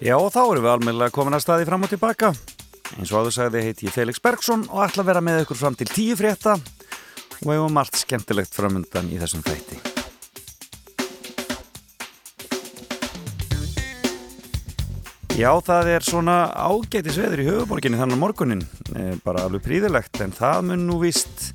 [0.00, 2.30] Já, þá erum við almennilega komin að staði fram og tilbaka.
[2.96, 5.74] Eins og áður sagði heiti ég Felix Bergson og ætla að vera með ykkur fram
[5.76, 9.76] til tíu frétta og hefum margt skemmtilegt framundan í þessum þætti.
[15.36, 18.64] Já, það er svona ágætis veður í höfuborginni þannig morgunin,
[18.96, 21.50] eh, bara alveg príðilegt, en það mun nú vist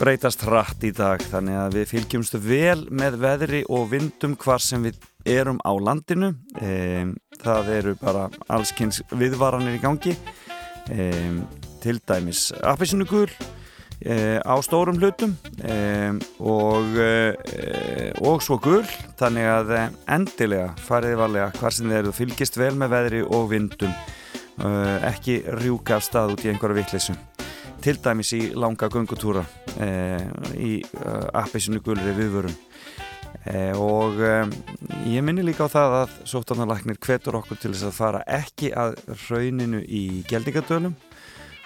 [0.00, 4.88] breytast hratt í dag, þannig að við fylgjumstu vel með veðri og vindum hvar sem
[4.88, 6.32] við erum á landinu.
[6.60, 7.04] E,
[7.42, 10.16] það eru bara allskynns viðvaranir í gangi,
[10.90, 11.10] e,
[11.82, 13.28] til dæmis appisinugul,
[14.00, 15.36] e, á stórum hlutum
[16.40, 16.98] og,
[18.24, 18.88] og svo gull,
[19.20, 19.74] þannig að
[20.16, 23.94] endilega fariði varlega hvar sem þið eru fylgjast vel með veðri og vindum,
[25.04, 27.18] ekki rjúka af stað út í einhverja vittlisum
[27.86, 29.44] til dæmis í langa gungutúra
[29.78, 30.24] eh,
[30.58, 30.80] í
[32.16, 32.65] viðvörum eh,
[33.78, 34.48] og eh,
[35.12, 38.96] ég minni líka á það að sóttanarlæknir hvetur okkur til þess að fara ekki að
[39.28, 40.96] rauninu í geldingadölum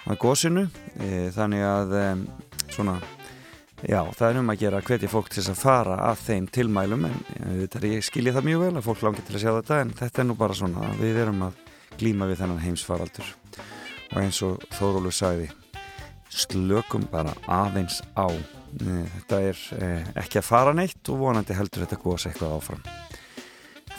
[0.09, 0.67] að gósinu
[1.35, 1.97] þannig að
[2.73, 2.99] svona
[3.81, 7.05] Já, það er um að gera hvetja fólk til þess að fara að þeim tilmælum
[7.07, 7.15] en
[7.63, 9.93] þetta er ég skilja það mjög vel að fólk langi til að sjá þetta en
[9.97, 11.55] þetta er nú bara svona að við erum að
[11.97, 13.31] glíma við þennan heimsfaraldur.
[14.11, 15.49] Og eins og Þórólu sagði
[16.29, 18.29] slökum bara aðeins á
[18.79, 22.85] þetta er eh, ekki að fara neitt og vonandi heldur þetta góðs eitthvað áfram.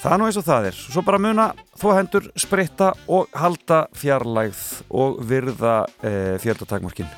[0.03, 0.79] Það er nú eins og það er.
[0.95, 4.65] Svo bara muna, þó hendur spritta og halda fjarlægð
[4.99, 7.11] og virða eh, fjöldatakmarkin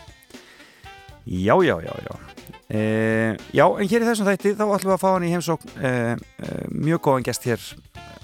[1.27, 2.21] já, já, já já.
[2.69, 5.75] Eh, já, en hér í þessum þætti þá ætlum við að fá hann í heimsókn
[5.85, 7.67] eh, eh, mjög góðan gest hér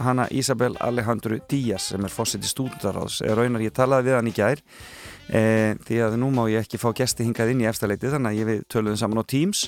[0.01, 4.35] hanna Isabel Alejandru Díaz sem er fósitt í stúndaráðs raunar ég talaði við hann í
[4.35, 4.63] gær
[5.31, 8.41] e, því að nú má ég ekki fá gesti hingað inn í efstaleiti þannig að
[8.41, 9.65] ég við töluðum saman á Teams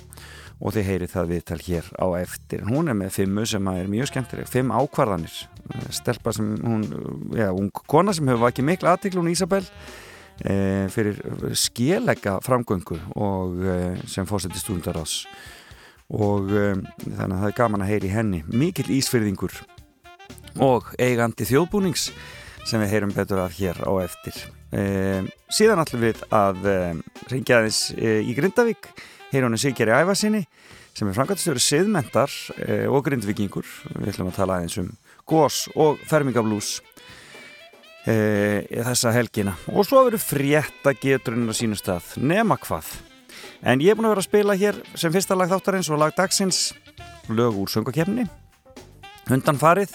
[0.62, 2.62] og þið heyrið það viðtal hér á eftir.
[2.68, 4.50] Hún er með fimmu sem er mjög skemmtileg.
[4.50, 5.34] Fimm ákvarðanir.
[5.74, 6.84] Eh, stelpa sem hún,
[7.34, 9.64] já, ung kona sem hefur vakið miklu aðtiklu hún Ísabel
[10.42, 10.54] e,
[10.92, 11.18] fyrir
[11.58, 13.76] skielega framgöngu og e,
[14.10, 15.22] sem fórseti stúndar ás
[16.12, 18.42] og þannig að það er gaman að heyri henni.
[18.52, 19.54] Mikill ísfyrðingur
[20.60, 22.10] og eigandi þjóðbúnings
[22.68, 27.58] sem við heyrum betur af hér á eftir Um, síðan ætlum við að um, ringja
[27.58, 28.88] aðeins uh, í Grindavík
[29.32, 30.46] er Siggjari Ævarsinni
[30.96, 33.68] sem er frangatistjóri siðmentar uh, og grindvikingur
[33.98, 34.88] við ætlum að tala aðeins um
[35.28, 36.78] gós og fermingablús
[38.08, 39.58] uh, þessa helgina.
[39.68, 42.14] Og svo verður frétta geturinn á sínu stað.
[42.24, 42.94] Nema hvað.
[43.60, 46.16] En ég er búin að vera að spila hér sem fyrsta lag þáttarins og lag
[46.16, 46.70] dagsins.
[47.28, 48.24] Lög úr söngakefni
[49.28, 49.92] hundan farið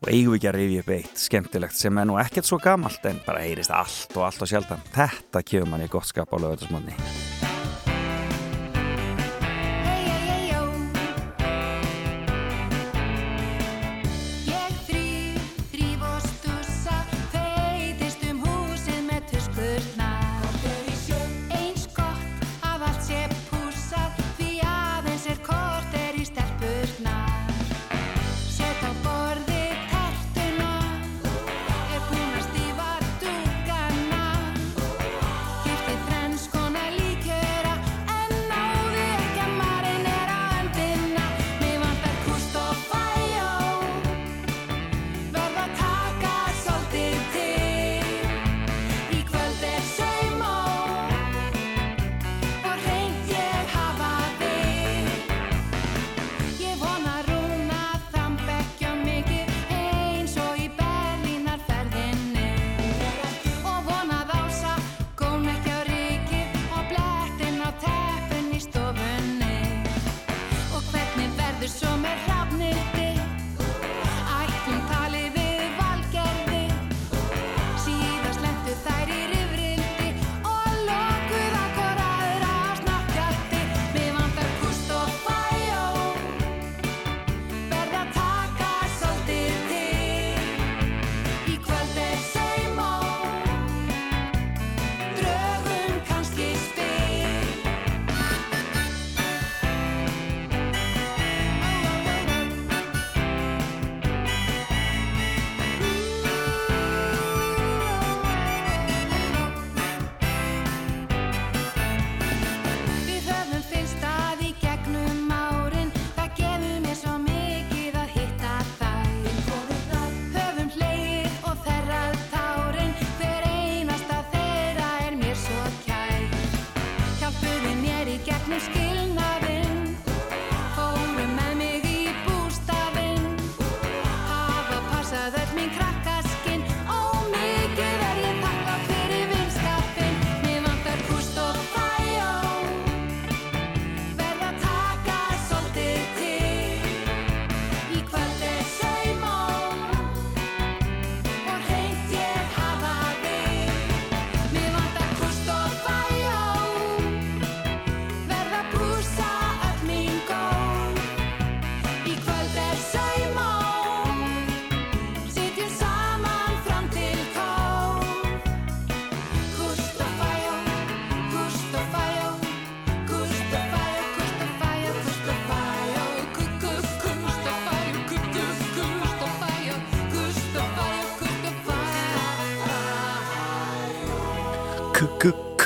[0.00, 3.04] og eigum við ekki að rifja upp eitt skemmtilegt sem er nú ekkert svo gamalt
[3.10, 4.88] en bara heyrist allt og allt og sjaldan.
[4.96, 7.39] Þetta kemur manni gott skap á lögðarsmanni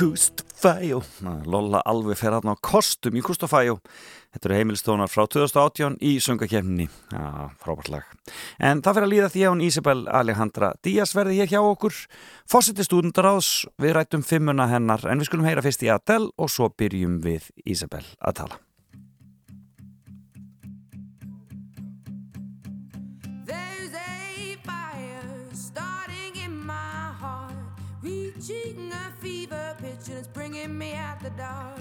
[0.05, 0.99] Kustafæjó
[1.49, 3.79] Lolla alveg fer aðná kostum í Kustafæjó
[4.35, 8.11] Þetta eru heimilistónar frá 2018 í söngakefninni Já, frábært lag.
[8.59, 11.95] En það fyrir að líða því án Ísabel Alejandra Díaz verði hér hjá okkur.
[12.51, 16.69] Fósiti stúdendaráðs, við rættum fimmuna hennar En við skulum heyra fyrst í Adele og svo
[16.69, 18.64] byrjum við Ísabel að tala
[31.45, 31.74] out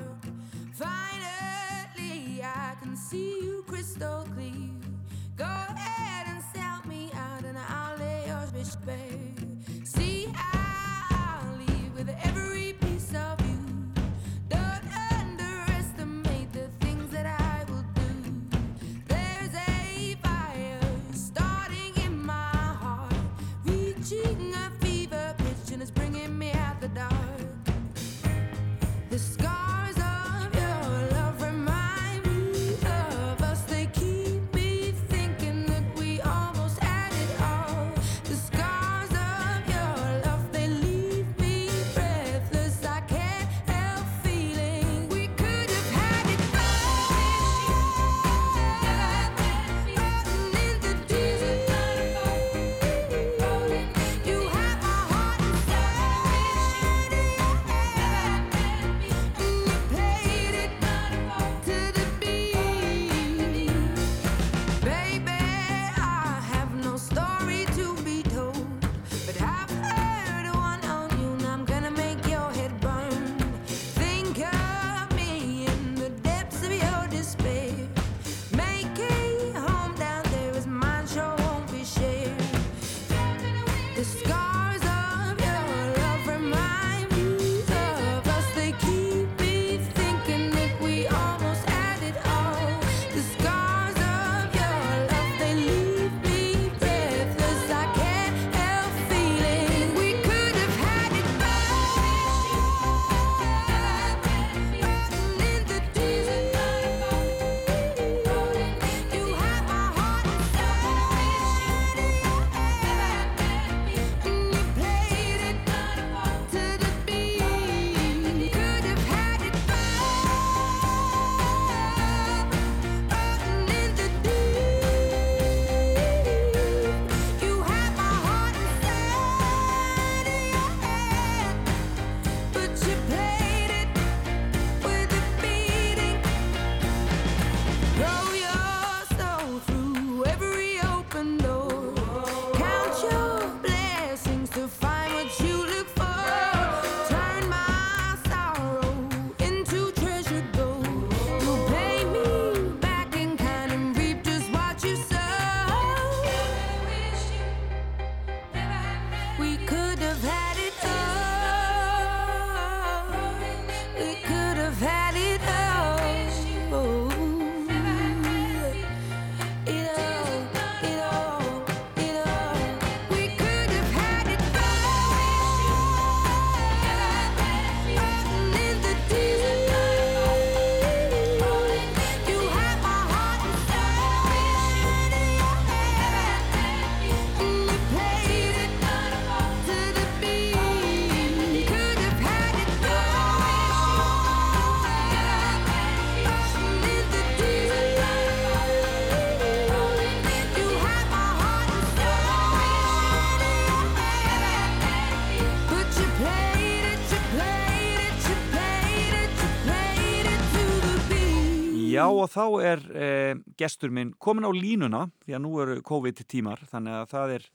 [211.94, 216.24] Já og þá er eh, gestur minn komin á línuna því að nú eru COVID
[216.30, 217.48] tímar þannig að það er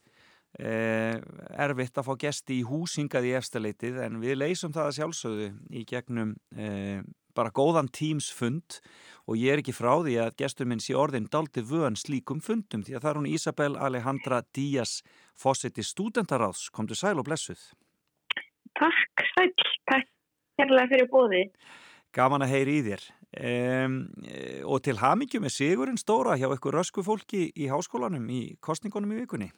[0.59, 1.15] eh,
[1.65, 5.85] erfitt að fá gesti í húsingað í efstaleitið en við leysum það að sjálfsögðu í
[5.89, 7.01] gegnum eh,
[7.35, 8.79] bara góðan tímsfund
[9.29, 12.83] og ég er ekki frá því að gestur minn sé orðin daldi vön slíkum fundum
[12.85, 14.99] því að það er hún Isabel Alejandra Díaz
[15.39, 17.61] Fossetti Stúdentaráðs, komdu sæl og blessuð.
[18.79, 19.53] Takk, sæl,
[19.87, 20.09] takk
[20.59, 21.43] hérlega fyrir bóði.
[22.15, 23.07] Gaman að heyri í þér.
[23.29, 23.97] Um,
[24.65, 29.19] og til hamingjum er Sigurinn stóra hjá eitthvað rösku fólki í háskólanum í kostningunum í
[29.21, 29.51] vikunni.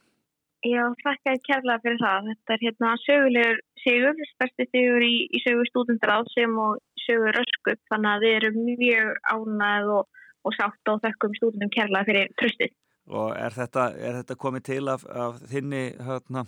[0.62, 2.28] Já, þakka kærlega fyrir það.
[2.32, 7.80] Þetta er hérna sögulegur sigur, stærsti sigur í, í sögu stúdendaráð sem og sögur röskup,
[7.90, 12.76] þannig að við erum mjög ánæð og, og sátt og þekkum stúdendum kærlega fyrir tröstið.
[13.12, 16.46] Og er þetta, er þetta komið til af, af þinni hérna,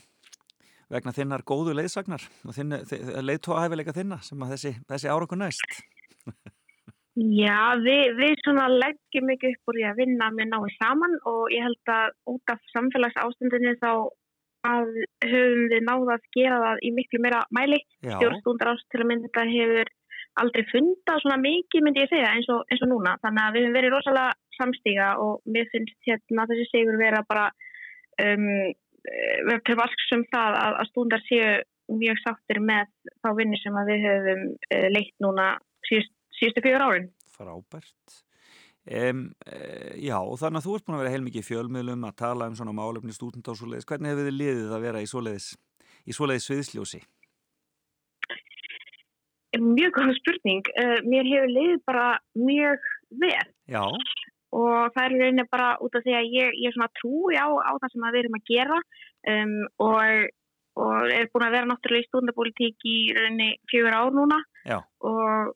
[0.93, 2.62] vegna þinnar góðu leiðsagnar og
[3.25, 5.81] leiðtóahefileika þinna sem að þessi, þessi ára næst?
[7.13, 11.41] Já, við, við svona leggjum mikið upp úr því að vinna með náðu saman og
[11.53, 13.91] ég held að út af samfélags ástundinni þá
[14.63, 14.93] að
[15.27, 17.79] höfum við náða að gera það í miklu meira mæli.
[18.01, 19.91] Stjórnstúndar ást til að mynda þetta hefur
[20.41, 23.17] aldrei fundað svona mikið myndi ég segja eins og, eins og núna.
[23.22, 27.45] Þannig að við hefum verið rosalega samstíga og mér finnst hérna þessi segur vera bara
[28.24, 28.48] um,
[29.50, 31.53] verið til vasksum það að, að stúndar séu
[31.93, 32.89] mjög sáttir með
[33.22, 35.51] þá vinni sem við höfum uh, leitt núna
[35.89, 37.09] síðust síðustu fjögur árin.
[37.33, 38.21] Frábært.
[38.83, 39.57] Um, e,
[40.03, 42.75] já, og þannig að þú ert búin að vera heilmikið fjölmiðlum að tala um svona
[42.75, 43.87] málefni stúdent á svoleiðis.
[43.87, 45.47] Hvernig hefur þið liðið að vera í svoleiðis,
[46.03, 46.99] í svoleiðis sviðsljósi?
[49.53, 50.69] Mjög góð spurning.
[50.75, 52.91] Uh, mér hefur liðið bara mjög
[53.23, 53.47] vel.
[53.71, 53.83] Já.
[54.53, 57.89] Og það er rauninni bara út af því að ég, ég trúi á, á það
[57.93, 58.79] sem við erum að gera
[59.31, 60.27] um, og,
[60.83, 64.43] og er búin að vera náttúrulega í stúdendapolítík í rauninni fjögur ár núna.
[64.67, 64.81] Já.
[65.07, 65.55] Og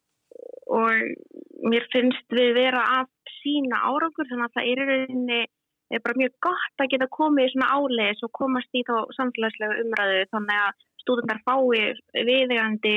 [0.67, 5.41] og mér finnst við vera að sína árangur þannig að það er rauninni
[5.93, 9.83] er bara mjög gott að geta komið í svona áleis og komast í þá samfélagslega
[9.83, 12.95] umræðu þannig að stúdendar fáir viðegandi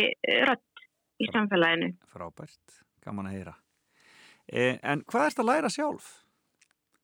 [0.48, 0.84] rött
[1.20, 1.92] í samfélaginu.
[2.10, 3.54] Frábært, gaman að heyra.
[4.50, 6.10] Eh, en hvað ert að læra sjálf?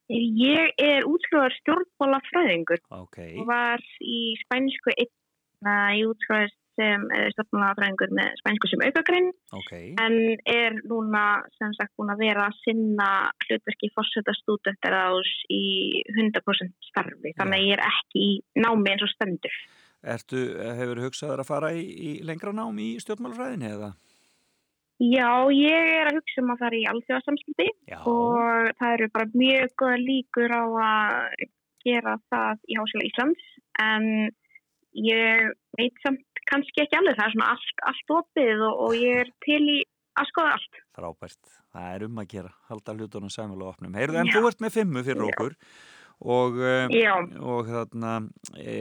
[0.07, 3.33] Ég er útskjóðar stjórnbólafræðingur okay.
[3.39, 7.03] og var í spænsku einna í útskjóðast sem
[7.33, 9.31] stjórnmálaðafræðingur með spænsku sem aukagrein.
[9.57, 9.91] Okay.
[9.99, 10.15] en
[10.47, 11.23] er núna
[11.57, 13.09] sem sagt búin að vera að sinna
[13.47, 17.33] hlutverki fórseta stúdentar ás í 100% starfi.
[17.37, 18.31] Þannig að ég er ekki í
[18.61, 19.61] námi eins og stendur.
[20.07, 20.41] Ertu,
[20.77, 23.95] hefur hugsaður að fara í, í lengra nám í stjórnmálafræðinni eða?
[24.97, 27.67] Já, ég er að hugsa um að fara í alþjóðarsamskipti
[28.09, 31.43] og það eru bara mjög goða líkur á að
[31.85, 33.51] gera það í Háskóla Íslands.
[33.83, 34.07] En
[34.97, 39.21] ég veit samt kannski ekki alveg, það er svona allt, allt opið og, og ég
[39.25, 39.77] er til í
[40.17, 40.79] að skoða allt.
[40.97, 43.99] Frábært, það er um að gera, halda hlutunum sæmulega opnum.
[43.99, 44.37] Heyrðu, en Já.
[44.37, 45.29] þú ert með fimmu fyrir Já.
[45.33, 45.57] okkur
[46.37, 46.95] og, eh,
[47.37, 48.15] og þarna,
[48.57, 48.77] e,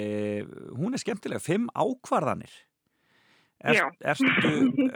[0.79, 2.55] hún er skemmtilega, fimm ákvarðanir.
[3.67, 4.51] Er, erstu,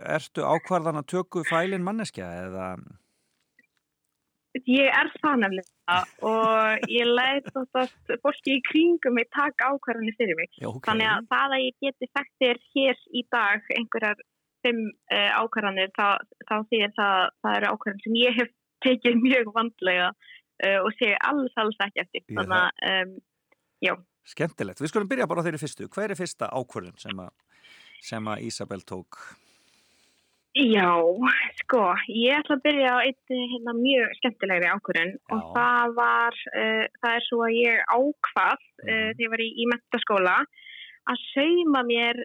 [0.04, 2.72] erstu ákvarðan að tökku fælin manneskja eða...
[4.66, 7.92] Ég er það nefnilega og ég læt að
[8.24, 10.50] fólki í kringum mig taka ákvarðanir fyrir mig.
[10.58, 10.82] Okay.
[10.88, 12.08] Þannig að það að ég geti
[12.42, 14.22] þér hér í dag einhverjar
[14.66, 18.52] fimm uh, ákvarðanir þá, þá þýðir það að það eru ákvarðanir sem ég hef
[18.86, 22.24] tekið mjög vandlega uh, og sé alls, alls ekki eftir.
[22.32, 23.14] Þannig að, um,
[23.86, 23.94] já.
[24.30, 24.82] Skemmtilegt.
[24.82, 25.86] Við skulum byrja bara á þeirri fyrstu.
[25.94, 27.62] Hvað er fyrsta ákvarðan sem að,
[28.10, 29.22] sem að Ísabel tók?
[30.58, 30.98] Já,
[31.60, 31.80] sko,
[32.10, 37.12] ég ætla að byrja á eitt hérna, mjög skemmtilegri ákvörðun og það var, uh, það
[37.18, 40.34] er svo að ég ákvað uh, þegar ég var í, í metaskóla
[41.12, 42.18] að sauma mér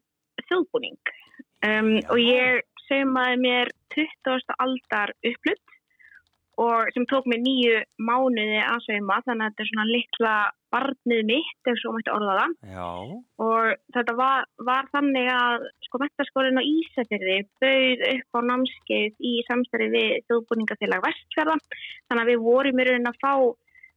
[0.49, 1.13] þjóðbúning.
[1.69, 4.57] Um, og ég saumaði mér 20.
[4.57, 5.74] aldar upplutt
[6.61, 10.35] og sem tók mig nýju mánuði að sauma þannig að þetta er svona litla
[10.75, 12.55] barnið mitt ef svo mætti orða það.
[12.75, 12.89] Já.
[13.45, 19.35] og þetta var, var þannig að sko metaskólinn á Ísafjörði bauð upp á námskeið í
[19.49, 23.33] samstæri við þjóðbúningafélag Vestfjörða þannig að við vorum í raun að fá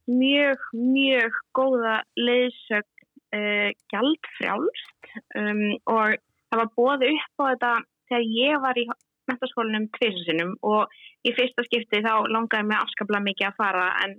[0.09, 5.13] mjög, mjög góða leiðsögn uh, gjaldfrjálst.
[5.37, 6.17] Um, og
[6.49, 7.73] það var bóði upp á þetta
[8.09, 8.85] þegar ég var í
[9.29, 14.17] metaskólinum tviðsinum og í fyrsta skipti þá langaði mig afskaplega mikið að fara en,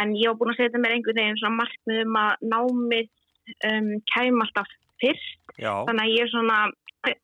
[0.00, 3.08] en ég var búin að setja mér einhvern veginn svona markmið um að námið
[3.70, 5.38] um, kæm alltaf fyrst.
[5.60, 5.72] Já.
[5.88, 6.58] þannig að ég er svona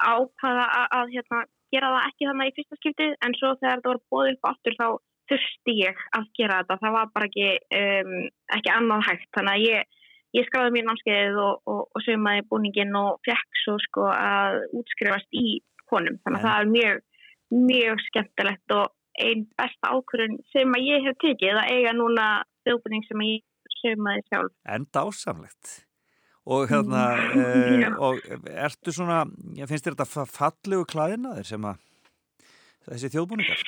[0.01, 1.43] ákvaða að, að hérna,
[1.75, 4.79] gera það ekki þannig í fyrsta skipti en svo þegar þetta var bóðið upp áttur
[4.81, 4.89] þá
[5.31, 6.81] þurfti ég að gera þetta.
[6.83, 7.47] Það var bara ekki,
[7.81, 8.13] um,
[8.57, 9.31] ekki annað hægt.
[9.37, 10.03] Þannig að ég,
[10.39, 15.39] ég skráði mér námskeiðið og, og, og sögmaði búningin og fekk svo sko að útskrifast
[15.41, 15.47] í
[15.93, 17.03] honum þannig að það er mjög,
[17.71, 18.93] mjög skemmtilegt og
[19.27, 22.29] einn besta ákvörðun sem að ég hef tekið að eiga núna
[22.67, 23.45] þjóðbúning sem ég
[23.81, 24.55] sögmaði sjálf.
[24.69, 25.73] En dásamlegt.
[26.47, 27.07] Og hérna
[27.41, 28.21] e, og
[28.53, 29.25] ertu svona,
[29.67, 31.83] finnst þér þetta fallegu klæðinaður sem að
[32.87, 33.65] þessi þjóðbúningar?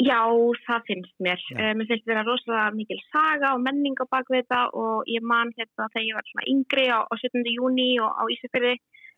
[0.00, 0.20] Já,
[0.64, 1.40] það finnst mér.
[1.52, 5.88] Uh, mér finnst þetta rosalega mikil saga og menning á bakveita og ég man hérna
[5.92, 7.42] þegar ég var svona yngri á, á 17.
[7.56, 8.76] júni og á Ísafjörði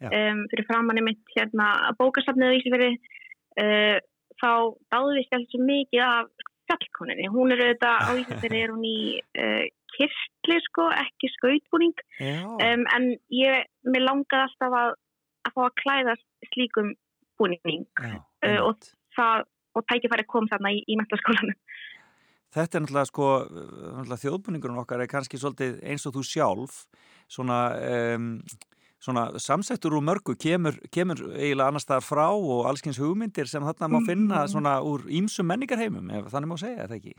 [0.09, 1.69] um, fyrir framanni mitt hérna
[2.01, 2.91] bókasafnið í Ísafjörði
[3.63, 3.99] uh,
[4.43, 4.51] þá
[4.91, 7.29] dáðu við skemmt svo mikið af fjallkoninni.
[7.31, 8.99] Hún er auðvitað á Ísafjörði er hún í
[9.45, 14.99] uh, kirkli sko, ekki skautbúning um, en ég, mér langaði alltaf að,
[15.47, 16.95] að fá að klæðast slíkum
[17.39, 18.19] búning uh,
[18.67, 21.57] og það og tækifæri kom þarna í, í mentaskólanum.
[22.53, 26.83] Þetta er náttúrulega sko, náttúrulega þjóðbúningurinn okkar er kannski svolítið eins og þú sjálf
[27.33, 27.61] svona
[28.17, 28.27] um,
[29.03, 33.89] svona samsettur úr mörgu kemur, kemur eiginlega annar staðar frá og allskyns hugmyndir sem þarna
[33.91, 34.53] má finna Mhm.
[34.53, 37.15] svona úr ímsum menningarheimum, ef þannig má segja, eða ekki?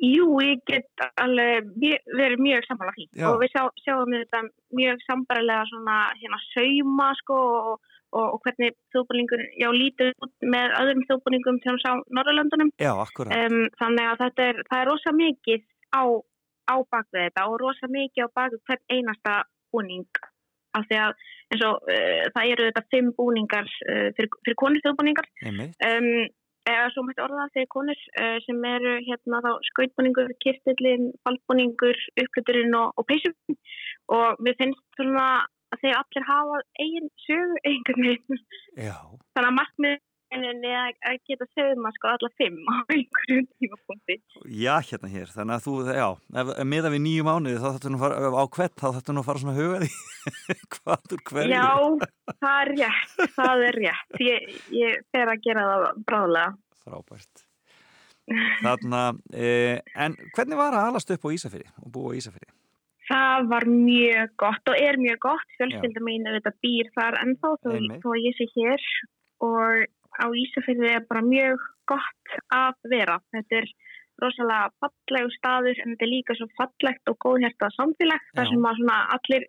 [0.00, 0.88] Jú, ég get
[1.20, 1.68] alveg
[2.16, 3.28] verið mjög því Já.
[3.28, 7.80] og við sjá, sjáum þetta mjög sambarilega svona hérna sauma sko og,
[8.16, 12.72] og, og hvernig þjóðbúningur, já, lítið út með öðrum þjóðbúningum sem sá Norrlöndunum.
[13.36, 15.62] Um, þannig að þetta er, er rosa mikið
[15.94, 16.02] á,
[16.70, 19.36] á bakvið þetta og rosa mikið á bakvið hvern einasta
[19.70, 20.26] búning.
[20.78, 24.84] Af því að eins og uh, það eru þetta fimm búningar uh, fyrir, fyrir konur
[24.84, 25.30] þjóðbúningar.
[25.46, 26.28] Um,
[26.68, 32.02] eða svo mætti orða það fyrir konur uh, sem eru hérna þá skautbúningur, kirtillin, faldbúningur,
[32.24, 33.34] uppluturinn og, og peysum.
[34.14, 35.30] Og mér finnst svona
[35.74, 38.46] að þeir allir hafa eigin sögu einhvern veginn.
[38.76, 38.96] Já,
[39.34, 44.16] þannig að markmiðin er að- að geta sögum að sko alla fimm á einhverjum tímapunkti.
[44.62, 46.08] Já, hérna hér, þannig að þú, já,
[46.42, 49.14] ef, ef miða við nýju mánuði þá þáttu nú að fara, á hvert, þá þáttu
[49.16, 49.90] nú að fara svona að huga því.
[50.76, 51.50] Hvað úr hverju.
[51.50, 51.68] Já,
[52.44, 54.18] það er rétt, það er rétt.
[54.26, 56.58] Ég, ég fer að gera það bráðlega.
[56.86, 57.46] Frábært.
[58.62, 58.98] Þarna,
[59.34, 62.52] eh, en hvernig var að alast upp á Ísafyrði og búa á Ísafyrði?
[63.10, 65.54] Það var mjög gott og er mjög gott.
[65.58, 68.84] Fjölskylda mín auðvitað býr þar ennþá þó, ég sé hér
[69.42, 69.88] og
[70.20, 73.18] á Ísafirði er bara mjög gott að vera.
[73.34, 73.70] Þetta er
[74.20, 78.34] rosalega fallegu staður en þetta er líka svo fallegt og góðhjertað samfélag Já.
[78.36, 79.48] þar sem að svona allir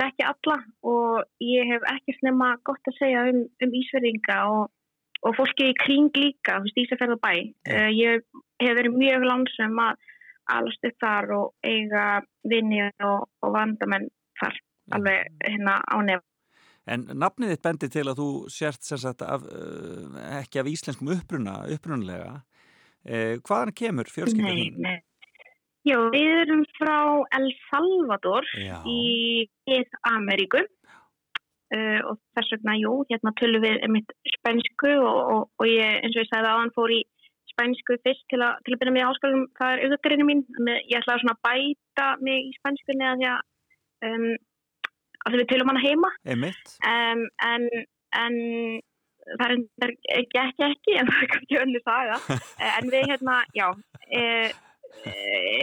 [0.00, 0.56] þekki alla
[0.90, 4.64] og ég hef ekkert nema gott að segja um, um Ísverðinga og,
[5.26, 7.32] og fólki í kring líka, Ísafjörðabæ.
[7.68, 8.24] Uh, ég
[8.62, 10.10] hef verið mjög langsum að
[10.52, 12.04] alast upp þar og eiga
[12.48, 14.08] vinni og, og vandamenn
[14.40, 14.60] þar
[14.94, 16.28] alveg hérna á nefn.
[16.84, 21.62] En nafnið þitt bendi til að þú sért sagt af, uh, ekki af íslenskum uppruna,
[21.72, 22.42] upprunalega.
[23.04, 24.98] Uh, hvaðan kemur fjölskylda Nei, nei.
[25.84, 26.96] Já, við erum frá
[27.36, 29.44] El Salvador Já, í
[30.08, 35.98] Ameríku uh, og þess vegna, jú, hérna tölum við mitt spænsku og, og, og ég,
[36.00, 37.02] eins og ég sagði aðan, fór í
[37.54, 40.42] spænsku fyrst til að, til að byrja með í háskólum, það er auðvitaðurinn mín,
[40.90, 43.44] ég ætla að svona bæta mig í spænskunni að því að,
[44.10, 44.26] um,
[45.24, 46.10] að við tölum hana heima.
[46.34, 47.68] Um, en,
[48.20, 48.38] en
[49.24, 52.20] það er reyndar ekki ekki ekki en það er kannski önnu saga.
[52.74, 53.68] En við hérna, já
[54.10, 54.22] e,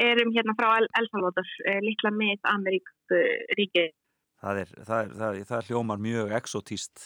[0.01, 3.23] erum hérna frá El, El Salvador, e, litla með Ameríku
[3.60, 3.89] ríki
[4.41, 7.04] Það, er, það, er, það, er, það hljómar mjög exotíst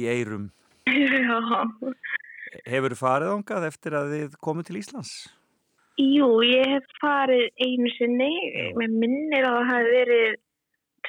[0.00, 0.46] í eirum.
[0.88, 1.40] Já,
[2.62, 5.12] Hefur þú farið ángað eftir að þið komið til Íslands?
[6.00, 8.34] jú, ég hef farið einu sinni,
[8.78, 10.32] með minnir að það hafi verið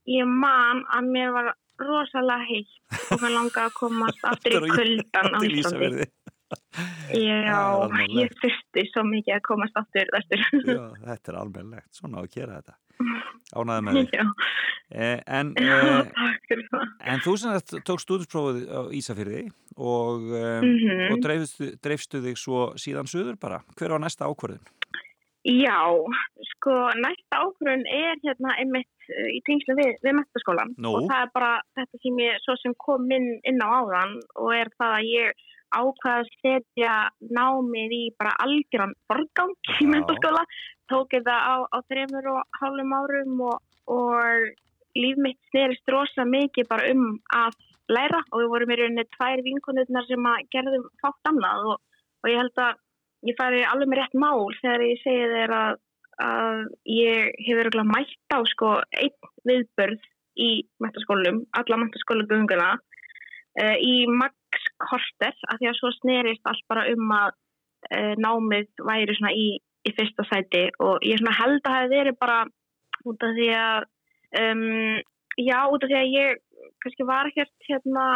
[0.08, 1.48] ég man að mér var
[1.84, 2.76] rosalega heitt
[3.12, 6.06] og mér langaði að komast aftur í kuldan á Íslandi.
[7.12, 7.62] Já,
[8.14, 10.44] ég þurfti svo mikið að komast aftur vestur.
[10.68, 12.78] Já, þetta er almennlegt, svona á að gera þetta.
[13.58, 14.32] Ánæði með þig.
[14.88, 16.08] Eh, en, eh,
[17.12, 19.42] en þú sem sagt tók stúdinsprófið á Ísafyrði
[19.76, 21.12] og, um, Mhm.
[21.12, 23.60] og dreifstu, dreifstu þig svo síðan suður bara.
[23.76, 24.64] Hver var næsta ákvörðun?
[25.48, 25.80] Já,
[26.54, 30.96] sko, næsta ákvörðun er hérna einmitt uh, í tengslu við, við metaskólan Nú?
[30.98, 34.52] og það er bara þetta sem ég svo sem kom inn, inn á áðan og
[34.56, 35.32] er það að ég
[35.76, 36.96] ákvaða að setja
[37.34, 39.92] námið í bara algjöran forgang í Já.
[39.94, 40.44] metaskóla,
[40.92, 43.58] tók þetta á, á þreymur og hálfum árum og,
[43.92, 44.52] og
[44.98, 47.58] líf mitt snerist rosa mikið bara um að
[47.92, 48.24] læra.
[48.32, 51.72] Og við vorum í rauninni tvær vinkonurnar sem að gerðum fátt annað.
[51.74, 52.84] Og, og ég held að
[53.28, 55.80] ég fari alveg með rétt mál þegar ég segi þeir að,
[56.24, 56.62] að
[56.94, 60.06] ég hefur mætt á sko einn viðbörð
[60.38, 60.52] í
[60.84, 62.76] metaskólum, alla metaskólagönguna
[63.62, 67.36] uh, í max korter af því að svo snerist allt bara um að
[67.92, 69.50] uh, námið væri svona í,
[69.88, 72.40] í fyrsta sæti og ég svona held að það hefði verið bara
[73.08, 73.88] út af því að
[74.42, 74.66] um,
[75.38, 76.42] já, út af því að ég
[76.84, 78.08] kannski var ekkert hérna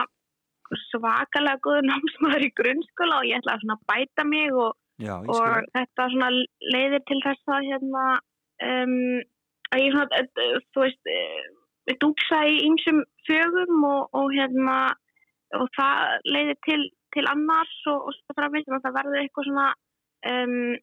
[0.87, 6.05] svakalega góður námsmaður í grunnskóla og ég svona að bæta mig og Já, og þetta
[6.13, 6.29] svona
[6.69, 8.03] leiðir til þess að hérna
[8.67, 9.21] um,
[9.73, 14.75] að ég svona, eh, þú veist dúksa í ýmsum fögum og, og hérna
[15.59, 16.81] og það leiðir til,
[17.15, 19.67] til annars og, og svo framvegis og það verður eitthvað svona
[20.31, 20.77] um,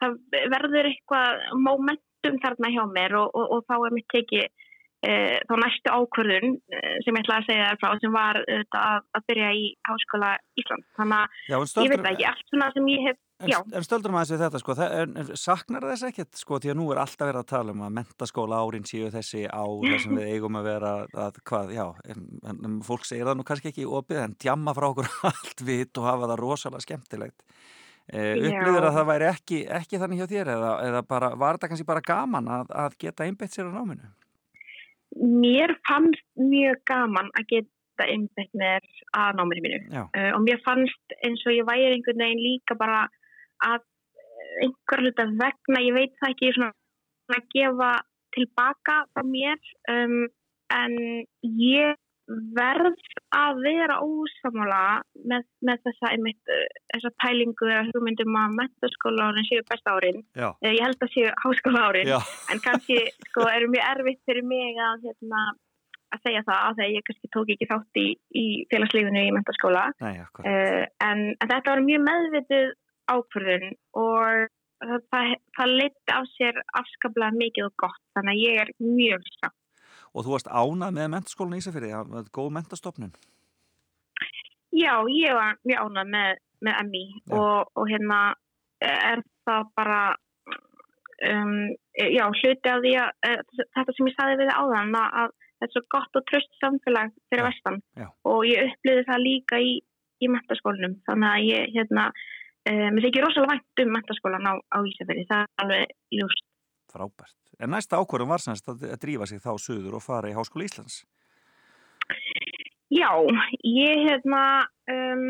[0.00, 0.18] það
[0.52, 5.54] verður eitthvað momentum þarna hjá mér og, og, og þá er mitt tekið uh, þá
[5.64, 9.26] næstu ákvörðun uh, sem ég ætlaði að segja þér frá sem var uh, að, að
[9.32, 13.20] byrja í Háskóla Ísland þannig að ég veit ekki, allt svona sem ég hef.
[13.42, 16.78] En, en stöldur maður þessi þetta sko, það, en, saknar þess ekkert sko, því að
[16.78, 20.30] nú er alltaf verið að tala um að mentaskóla árin séu þessi á þessum við
[20.36, 20.92] eigum að vera
[21.24, 25.10] að hvað, já, en, fólk segir það nú kannski ekki opið en djamma frá okkur
[25.32, 27.46] allt vitt og hafa það rosalega skemmtilegt.
[28.10, 31.70] Eh, upplýður að það væri ekki, ekki þannig hjá þér eða, eða bara, var þetta
[31.70, 34.10] kannski bara gaman að, að geta einbeitt sér á náminu?
[35.22, 39.80] Mér fannst mjög gaman að geta einbeitt mér að náminu mínu.
[39.94, 43.04] Uh, og mér fannst eins og ég væri einhvern veginn líka bara
[43.68, 43.88] að
[44.62, 46.72] einhver hluta vegna, ég veit það ekki svona
[47.32, 47.90] að gefa
[48.36, 49.58] tilbaka frá mér
[49.92, 50.22] um,
[50.72, 50.96] en
[51.42, 51.98] ég
[52.56, 53.00] verð
[53.34, 56.62] að vera ósamála með, með þessa einmitt, uh,
[56.94, 60.22] þessa pælingu eða hugmyndum að mentaskóla árin séu besta árin.
[60.38, 62.18] Já, ég held að séu háskóla árin já,
[62.52, 65.44] en kannski sko er mjög erfitt fyrir mig að hérna
[66.12, 69.34] að segja það að þegar ég kannski tók ekki þátt í, í félagslífinu í
[70.22, 70.48] akkurat.
[70.48, 72.72] uh, en, en þetta var mjög meðvitið
[73.16, 74.46] ákvörðun og
[74.82, 79.28] það, það, það leitt af sér afskaplega mikið og gott þannig að ég er mjög
[79.38, 79.58] samt.
[80.12, 83.14] Og þú varst ánað með mentaskólan í Ísafirði, það var góð mentastofnun.
[84.72, 88.20] Já, ég var mjög ánað með, með MI og, og hérna
[88.82, 90.00] er það bara
[91.30, 93.40] um, já, hluti af því að eh,
[93.76, 97.44] þetta sem ég saði við áðan að, þetta er svo gott og tröst samfélag fyrir
[97.44, 98.06] Já, vestan já.
[98.28, 99.74] og ég upplýði það líka í,
[100.22, 102.08] í mentaskólanum þannig að ég hérna
[102.68, 106.48] mér þykir rosalega vænt um mentaskólan á, á Ísafjörði, það er alveg ljúst
[106.92, 107.38] Frábært.
[107.60, 110.66] En næsta ákvörðum var semst að, að drífa sig þá suður og fara í Háskóla
[110.66, 111.02] Íslands.
[112.92, 113.08] Já,
[113.64, 114.42] ég hérna
[114.92, 115.28] um,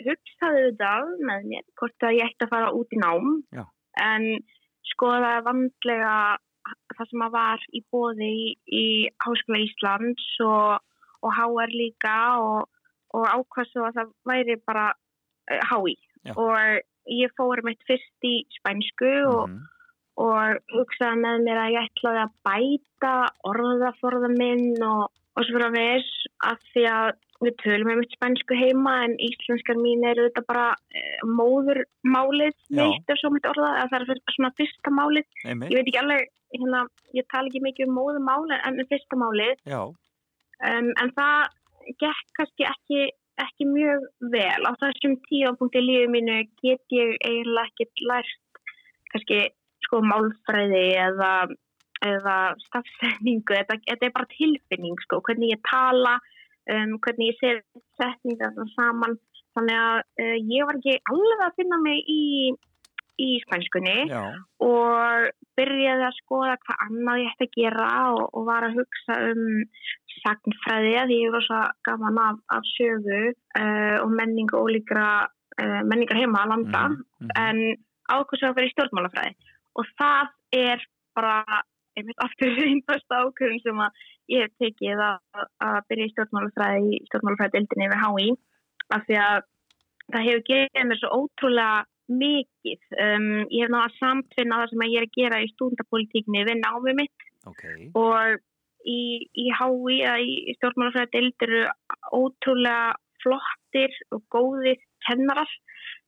[0.00, 0.92] hugsaði þetta
[1.28, 3.64] með mér hvort að ég ætti að fara út í nám Já.
[4.00, 4.28] en
[4.94, 6.14] skoða vandlega
[6.94, 8.84] það sem að var í bóði í, í
[9.20, 10.86] Háskóla Íslands og,
[11.20, 12.70] og HR líka og,
[13.12, 16.34] og ákvað svo að það væri bara uh, HÍ Já.
[16.36, 16.80] og
[17.10, 19.60] ég fór mitt fyrst í spænsku og Mhm.
[20.20, 23.12] og hugsaði með mér að ég ætlaði að bæta
[23.48, 28.16] orðaforða minn og, og svo fyrir að veist að því að við tölum með mitt
[28.18, 33.88] spænsku heima en íslenskar mín eru þetta bara e, móðurmálið mitt ef svo mitt orða,
[33.88, 36.82] það er svona fyrsta málið, Einmitt, ég veit ekki alveg hérna,
[37.16, 41.48] ég tala ekki mikið um móðurmálið en fyrsta málið, um, en það
[42.02, 43.08] gekk kannski ekki
[43.44, 44.60] ekki mjög vel.
[44.68, 48.62] Á þessum tíðanpunkti í lífið mínu get ég eiginlega ekki lært
[49.10, 49.40] kannski
[49.86, 51.32] sko málfræði eða,
[52.06, 56.18] eða stafsendingu, þetta, þetta er bara tilfinning sko, hvernig ég tala
[56.70, 57.62] um, hvernig ég ser
[57.98, 59.18] setninga saman,
[59.56, 62.24] þannig að uh, ég var ekki alveg að finna mig í
[63.20, 64.22] í spænskunni já,
[64.64, 69.18] og byrjaði að skoða hvað annað ég ætti að gera og, og var að hugsa
[69.30, 69.44] um
[70.20, 76.20] sagnfræði að ég var svo gaman af, af sögu uh, og menningu ólíkra uh, menningar
[76.20, 76.84] heima að landa.
[76.88, 77.32] Mhm, mhm.
[77.46, 77.60] en
[78.10, 79.36] ákvæmst að vera í stjórnmálafræði.
[79.78, 81.36] Og það er bara
[81.98, 86.90] einmitt aftur einn besta ákvörðun sem að ég hef tekið að, að byrja í stjórnmálafræði
[86.98, 88.28] í stjórnmálafræði dildinni við HÍ
[88.96, 89.40] af því að
[90.10, 92.84] það hefur gefið mér svo ótrúlega mikið.
[92.96, 96.62] Um, ég hef náða samtvinna það sem að ég er að gera í stúndapolítíkinni við
[96.62, 97.64] námið mitt ok,
[98.00, 98.40] og
[98.88, 99.00] í,
[99.38, 101.62] í HÍ eða í stjórnmálafræði dild eru
[102.16, 105.50] ótrúlega flottir og góðir kennarar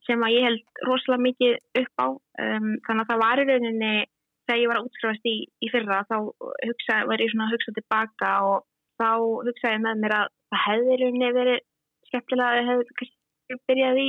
[0.07, 2.09] sem að ég held rosalega mikið upp á.
[2.43, 3.95] Um, þannig að það var í rauninni
[4.43, 7.75] þegar ég var að útskrifast í, í fyrra þá hugsa, var ég svona að hugsa
[7.77, 8.65] tilbaka og
[9.01, 9.11] þá
[9.47, 11.61] hugsaði með mér að það hefði rauninni verið
[12.09, 14.09] skemmtilega að ég hefði kannski byrjað í,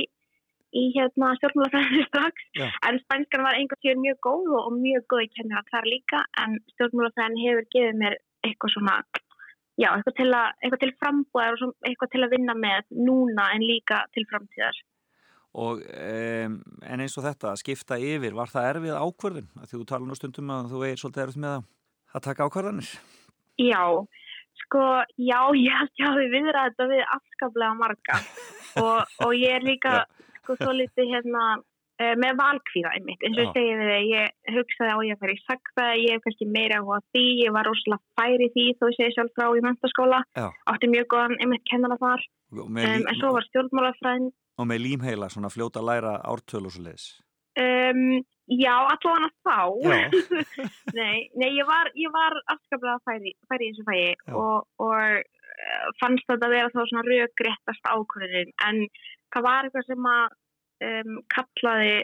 [0.74, 2.66] í hérna stjórnmálafræðinu strax Já.
[2.88, 6.24] en spænskan var einhvern tíður mjög góð og, og mjög góð í kennar þar líka
[6.44, 8.96] en stjórnmálafræðin hefur gefið mér eitthvað svona
[9.80, 13.64] já, eitthvað til, að, eitthvað til frambúðar og eitthvað til að vinna með núna en
[13.64, 14.82] líka til framtíðar
[15.54, 19.50] og um, en eins og þetta, að skipta yfir, var það erfið ákvörðun?
[19.60, 21.68] Að því þú tala nú stundum að þú er svolítið erfið með að,
[22.10, 22.88] að taka ákvörðanir.
[23.62, 23.82] Já,
[24.64, 24.82] sko,
[25.14, 28.18] já, ég held ég hafi viðrað þetta við afskaplega marga
[28.82, 29.94] og, og ég er líka,
[30.44, 34.94] sko, svo litið hérna uh, með valkvíða einmitt, eins og ég segi þig, ég hugsaði
[34.94, 38.20] á ég að fara í sagfæði, ég hef kannski meira á því, ég var rosalega
[38.20, 40.22] færi því þó ég segi sjálf frá í mentaskóla,
[40.72, 44.30] átti mjög góðan einmitt kennara þar, Og um, en svo var stjórnmálafræðin,
[44.60, 47.08] og með límheila, svona fljóta læra ártölu og svo leiðis.
[47.58, 49.58] um, já, allavega þá,
[50.98, 54.34] Nei, nei ég, var, var afskaplega færi, færi þessu fæi Já.
[54.36, 58.82] og, og eh, fannst þetta að vera þá svona röggréttast ákvörðin en
[59.34, 60.38] það var eitthvað sem að
[60.88, 61.96] um, kallaði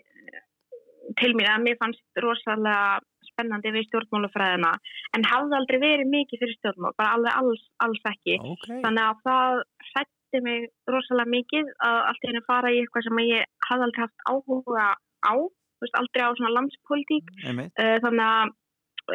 [1.18, 4.72] til mér að mér fannst rosalega spennandi við stjórnmálafræðina
[5.16, 8.66] en hafði aldrei verið mikið fyrir stjórnmál, bara alveg alls, alls ekki ok.
[8.84, 13.50] þannig að það hrætti mig rosalega mikið að allt henni fara í eitthvað sem ég
[13.66, 14.86] hafði aldrei haft áhuga
[15.26, 15.34] á,
[15.82, 17.30] veist, aldrei á svona landspolítík.
[17.50, 18.54] Uh, þannig að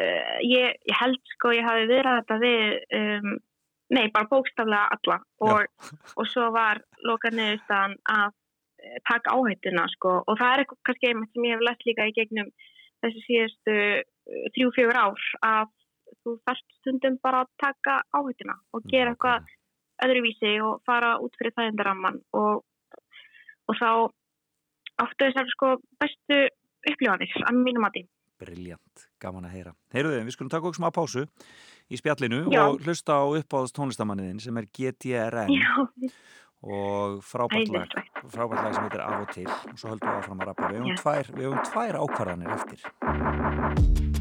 [0.02, 3.36] uh, ég, ég held sko ég hafi verið þetta við, um,
[3.94, 5.20] nei bara bókstaflega alla.
[5.46, 10.18] Og, og svo var loka neðustan að uh, taka áhættuna sko.
[10.26, 12.52] Og það er eitthvað kannski einmitt sem ég hef lett líka í gegnum
[13.04, 13.76] þessi síðustu
[14.56, 15.72] þrjú-fjögur ár að
[16.22, 19.50] þú þarft stundum bara að taka áhættina og mm, gera eitthvað
[20.06, 22.64] öðruvísi og fara út fyrir þægindaramman og,
[23.70, 23.90] og þá
[25.04, 26.42] áttu þessar sko bestu
[26.86, 28.04] upplifanir að mínum að því.
[28.36, 29.72] Briljant, gaman að heyra.
[29.94, 31.24] Heyruðu, við skulum taka okkur smá pásu
[31.90, 32.62] í spjallinu Já.
[32.66, 35.86] og hlusta á uppáðast tónlistamanniðin sem er GTRN Já.
[36.66, 37.96] og frábært lag,
[38.32, 40.72] sem heitir Af og til og svo höldum við áfram að rappa.
[40.72, 41.32] Við hefum tvær,
[41.70, 44.14] tvær ákvarðanir eftir.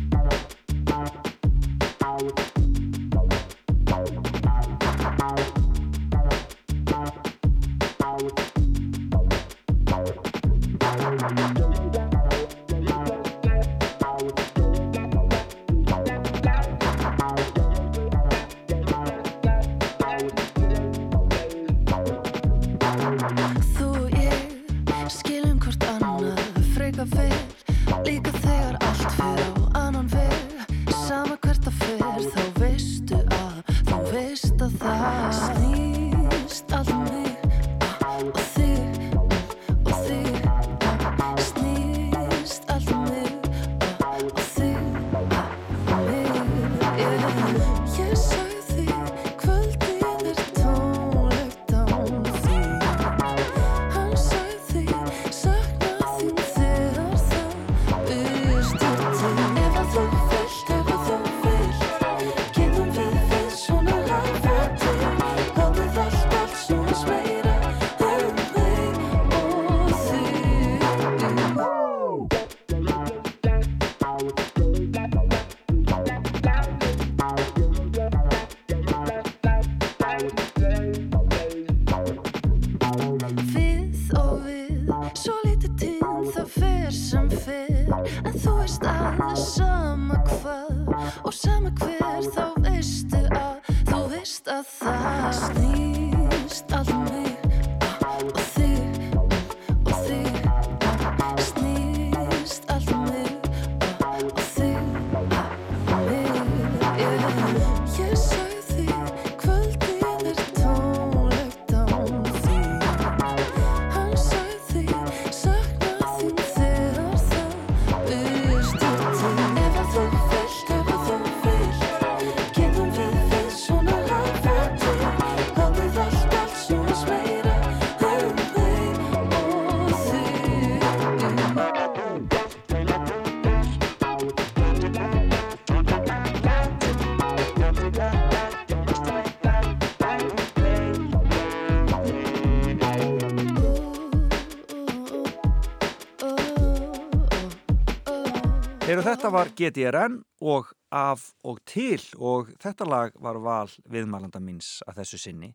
[149.06, 150.16] Þetta var GTRN
[150.50, 155.50] og af og til og þetta lag var val viðmælanda minns að þessu sinni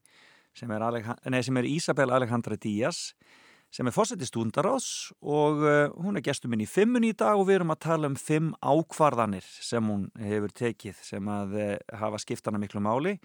[0.55, 0.85] sem er,
[1.27, 3.09] nei, sem er Isabel Alejandra Díaz
[3.75, 7.49] sem er fórsetið stúndaráðs og uh, hún er gestur minn í fimmun í dag og
[7.49, 11.73] við erum að tala um fimm ákvarðanir sem hún hefur tekið sem að uh,
[12.05, 13.17] hafa skiptana miklu máli.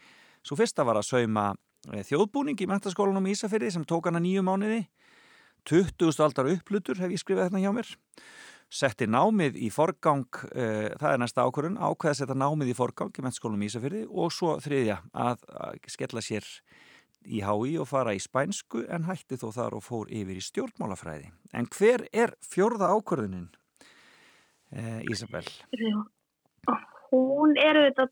[0.41, 4.41] Svo fyrsta var að sauma uh, þjóðbúning í mentaskólanum í Ísafyrði sem tók hana nýju
[4.49, 4.87] mánuði.
[5.69, 6.09] 20.
[6.25, 7.93] aldar upplutur hef ég skrifið hérna hjá mér
[8.71, 13.15] setti námið í forgang, uh, það er næsta ákvörðun, ákveða að setja námið í forgang
[13.15, 16.49] í mennskólum Ísafyrði og svo þriðja að, að skella sér
[17.25, 21.31] í hái og fara í spænsku en hætti þó þar og fór yfir í stjórnmálafræði.
[21.57, 23.47] En hver er fjörða ákvörðunin,
[24.75, 25.45] uh, Ísabel?
[27.11, 28.09] Hún er þetta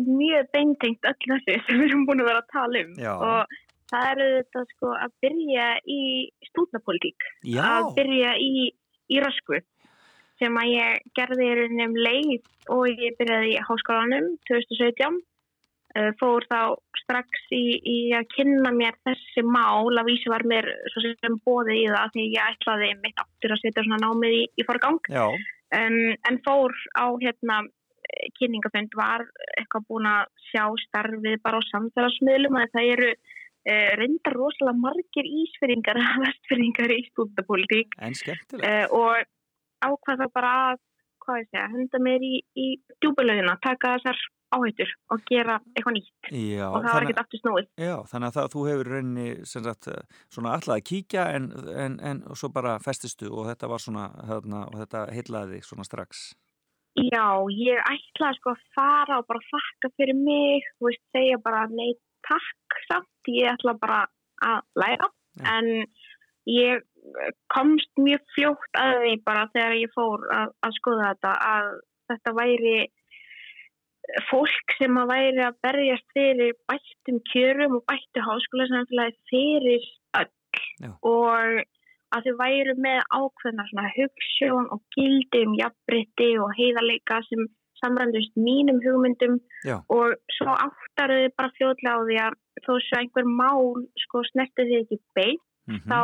[0.00, 3.12] mjög beintengt öll þessu sem við erum búin að vera að tala um Já.
[3.12, 3.58] og
[3.92, 6.00] það er þetta sko að byrja í
[6.48, 7.28] stúdnapolítík,
[7.60, 8.70] að byrja í,
[9.12, 9.60] í rösku
[10.40, 15.20] sem að ég gerði í raunum leið og ég byrjaði í háskólanum 2017
[15.98, 16.60] uh, fór þá
[17.04, 19.92] strax í, í að kynna mér þessi mál.
[19.92, 23.62] Að vísi var mér svo sem bóði í það því ég ætlaði mitt aftur að
[23.62, 25.00] setja svona námið í, í forgang.
[25.74, 27.64] Um, en fór á hérna
[28.38, 29.24] kynningafönd var
[29.58, 35.30] eitthvað búin að sjá starfið bara á samfélagsmiðlum að það eru uh, reyndar rosalega margir
[35.42, 39.24] ísfyrringar vestfyrringar í stúndapolítík uh, og
[39.88, 40.82] ákvaða bara að
[41.24, 42.66] hvað ég segja, henda mér í, í
[43.00, 44.18] djúbulauðina, taka þessar
[44.54, 47.68] áhættur og gera eitthvað nýtt Já, og það var ekkert aftur snúið.
[47.80, 49.90] Já, þannig að það, þú hefur rauninni sem sagt
[50.36, 51.50] svona alltaf að kíkja en,
[51.84, 55.88] en, en svo bara festistu og þetta var svona, hérna, og þetta heitlaði þig svona
[55.88, 56.24] strax.
[56.94, 61.64] Já, ég ætlaði sko að fara og bara þakka fyrir mig, þú veist, segja bara
[61.72, 64.04] nei takk samt, ég ætla bara
[64.44, 65.08] að læra,
[65.40, 65.56] Já.
[65.58, 65.70] en
[66.50, 66.84] ég
[67.52, 71.72] komst mjög fljótt að því bara þegar ég fór að, að skoða þetta að
[72.10, 72.76] þetta væri
[74.28, 79.86] fólk sem að væri að berjast fyrir bættum kjörum og bættu háskóla samfélagi fyrir
[80.20, 80.32] öll
[80.84, 80.90] Já.
[81.00, 81.62] og
[82.14, 87.48] að þau væru með ákveðna svona hugssjón og gildi um jafnbritti og heiðarleika sem
[87.80, 89.80] samrændust mínum hugmyndum Já.
[89.88, 94.80] og svo áttaruði bara fljóðlega á því að þó svo einhver mál sko snerti því
[94.84, 96.00] ekki beint Mm þá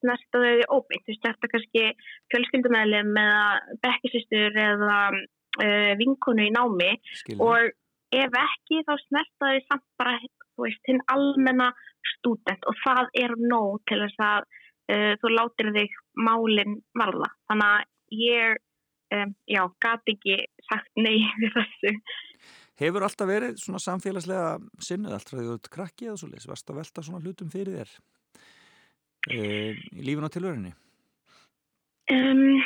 [0.00, 1.84] snerta þau óbeint, þau snerta kannski
[2.32, 6.92] fjölskyldumæðileg með bekkisistur eða uh, vinkonu í námi.
[7.38, 7.72] Og
[8.16, 10.18] ef ekki þá snerta þau samt bara
[10.56, 11.72] þú hinn almenna
[12.14, 12.68] stúdent.
[12.68, 17.32] Og það er nóg til þess að uh, þú látir þig málinn varða.
[17.50, 18.62] Þannig að ég,
[19.16, 21.96] um, já, gati ekki sagt nei við þessu.
[22.76, 24.48] Hefur alltaf verið svona samfélagslega
[24.84, 27.48] sinnuð allt frá því þú ert krakki eða svo leys, varst að velta svona hlutum
[27.52, 27.94] fyrir þér
[29.28, 30.72] lífin og tilvörinni?
[32.06, 32.62] Um,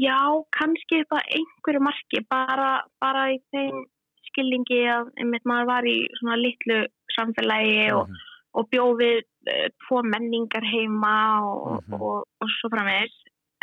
[0.00, 0.20] já,
[0.56, 3.82] kannski upp að einhverju marki, bara, bara í þeim
[4.30, 6.78] skilningi að einmitt maður var í svona litlu
[7.12, 8.16] samfélagi og, Mhm.
[8.54, 12.00] og bjófið uh, tvo menningar heima og, Mhm.
[12.00, 13.12] og, og svo framvegis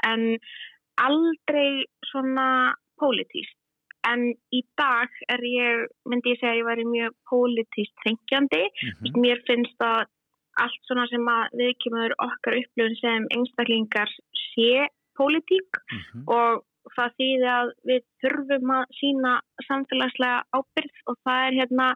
[0.06, 0.38] en
[0.98, 3.56] aldrei svona pólitíst
[4.06, 9.22] en í dag er ég, myndi ég segja að ég væri mjög pólitíst þengjandi Mhm.
[9.22, 10.06] mér finnst að
[10.64, 14.12] allt svona sem að við kemur okkar upplifun sem einstaklingar
[14.56, 14.88] sé
[15.20, 16.24] pólitík Mhm.
[16.28, 16.64] og
[16.96, 19.34] það þýði að við þurfum að sína
[19.68, 21.88] samfélagslega ábyrð og það er hérna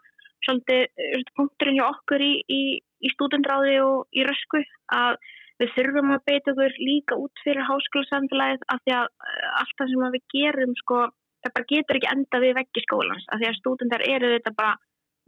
[0.44, 2.62] svolítið uh, punkturinn hjá okkur í, í,
[3.04, 4.60] í stúdendráði og í rösku
[4.92, 5.18] að
[5.62, 9.94] við þurfum að beita okkur líka út fyrir háskólasamfélagið af því að uh, allt það
[9.94, 10.98] sem við gerum sko,
[11.44, 14.74] það bara getur ekki enda við veggi skólans af því að stúdendar eru þetta bara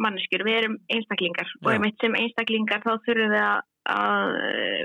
[0.02, 1.76] manneskjur, við erum einstaklingar og Já.
[1.76, 3.64] einmitt sem einstaklingar þá þurfum við að,
[3.96, 4.84] að uh,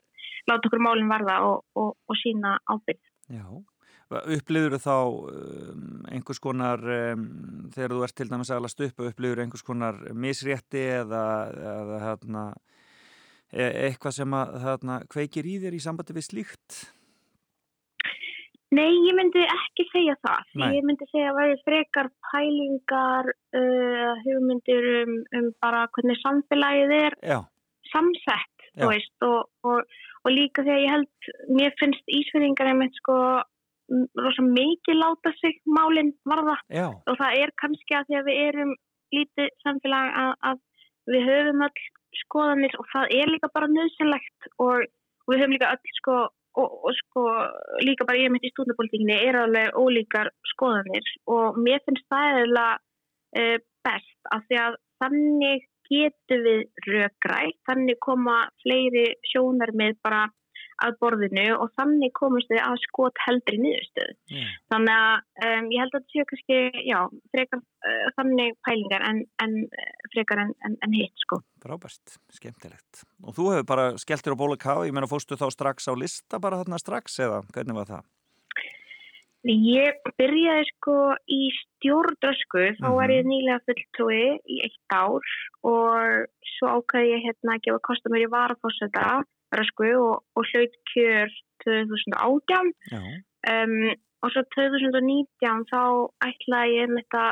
[0.50, 3.02] láta okkur málinn varða og, og, og sína ábyrð.
[3.30, 3.44] Já,
[4.36, 4.96] upplifur þá
[5.32, 7.26] um, einhvers konar, um,
[7.74, 11.24] þegar þú ert til dæmis að alast upp, upplifur einhvers konar misrétti eða,
[11.74, 12.46] eða hérna,
[13.50, 16.80] e eitthvað sem að hérna, kveikir í þér í sambandi við slíkt?
[18.70, 20.42] Nei, ég myndi ekki segja það.
[20.62, 20.68] Nei.
[20.76, 27.16] Ég myndi segja að væri frekar pælingar, uh, hugmyndir um, um bara hvernig samfélagið er
[27.32, 27.38] Já,
[27.90, 28.84] samsett, Já.
[28.84, 33.16] þú veist, og, og, og líka þegar ég held, mér finnst ísverðingar einmitt sko
[33.90, 38.28] m- rosa mikið láta sig málinn varða já, og það er kannski að því að
[38.30, 38.74] við erum
[39.10, 40.60] lítið samfélag að, að
[41.10, 41.88] við höfum öll
[42.22, 44.84] skoðanir og það er líka bara nöðsynlegt og
[45.30, 46.20] við höfum líka öll sko
[46.58, 47.24] og, og sko
[47.84, 52.68] líka bara ég mitt í stúdnapolitíkinni er alveg ólíkar skoðanir og mér finnst það eða
[52.76, 60.26] uh, best af því að þannig getum við rökrætt, þannig koma fleiri sjónar með bara
[60.84, 64.16] að borðinu og þannig komast við að skot heldri niðurstöðu.
[64.32, 64.46] já.
[64.72, 66.98] Þannig að um, ég held að þetta séu kannski, já,
[67.34, 71.40] frekar uh, þannig pælingar en, en uh, frekar en, en, en hitt, sko.
[71.64, 73.04] Frábært, skemmtilegt.
[73.24, 75.94] Og þú hefur bara skellt þér á bóla ká, ég meina fóstu þá strax á
[75.98, 78.08] lista bara þarna strax eða hvernig var það?
[79.48, 80.94] Ég byrjaði sko
[81.32, 85.24] í stjórnrösku, þá var ég nýlega fulltrúi í eitt ár
[85.64, 86.26] og
[86.58, 89.22] svo ákvæði ég hérna að gefa kosta mér í varafósetta
[89.56, 91.32] rösku og, og hlaut kjör
[91.64, 93.00] 2018 Já,
[93.54, 93.74] um,
[94.20, 95.82] og svo 2019 þá
[96.28, 97.24] ætlaði ég með þetta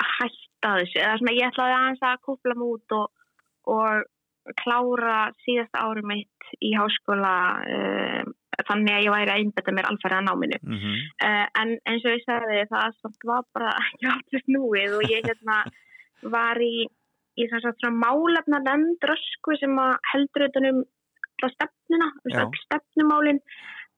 [0.00, 3.26] að hætta þessu eða svona ég ætlaði aðeins að kúpla mig út og,
[3.74, 7.36] og klára síðasta ári mitt í háskóla
[7.76, 8.32] um,
[8.68, 10.58] þannig að ég væri að einbetta mér alfæri að náminu.
[10.62, 10.98] Mm -hmm.
[11.28, 12.98] uh, en eins og ég sagði það
[13.30, 15.60] var bara ekki aftur snúið og ég hérna
[16.36, 16.88] var í,
[17.36, 17.44] í
[18.04, 19.78] málefna nefndrösku sem
[20.12, 20.84] heldur utanum
[21.44, 23.40] stefnuna, öll stefnumálin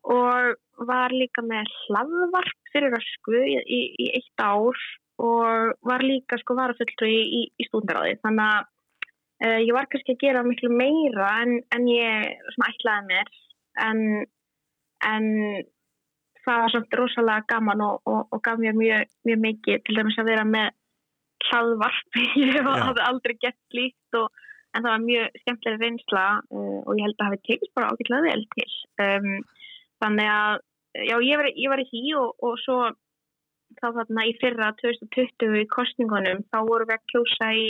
[0.02, 0.56] og
[0.88, 4.78] var líka með hlaðvarp fyrir rösku í, í, í eitt ár
[5.22, 8.66] og var líka sko varafulltrú í, í, í stúndaráði þannig að
[9.46, 13.32] uh, ég var kannski að gera miklu meira en, en ég ætlaði mér.
[13.86, 14.00] En,
[15.04, 15.28] en
[16.46, 20.18] það var svolítið rosalega gaman og, og, og gaf mér mjög, mjög mikið til dæmis
[20.22, 20.68] að vera með
[21.48, 22.20] hlaðvarp.
[22.42, 24.30] Ég hafði aldrei gett slíkt og,
[24.76, 28.26] en það var mjög skemmtilega reynsla uh, og ég held að hafi tekist bara ágætlega
[28.28, 28.72] vel til.
[29.00, 29.28] Um,
[30.04, 30.58] þannig að
[31.06, 32.78] já, ég var, ég var í því og, og svo
[33.80, 37.66] þá þarna í fyrra 2020 í kostningunum þá vorum við að kjósa í,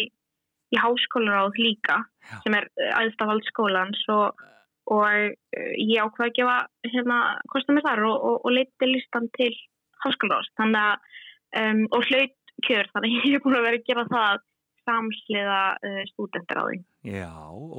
[0.75, 2.37] í háskólaráð líka Já.
[2.45, 2.69] sem er
[2.99, 4.03] aðstafald skólans
[4.87, 6.59] og, uh, ég ákvaði að gefa
[6.93, 7.21] hérna
[7.53, 9.53] kostum með þar og, og, og leiti listan til
[10.05, 10.53] háskólaráðs
[11.57, 14.45] um, og hlaut kjör þannig að ég er búin að vera að gera það
[14.87, 16.87] samsliða uh, stúdendaráðin.
[17.07, 17.33] Já,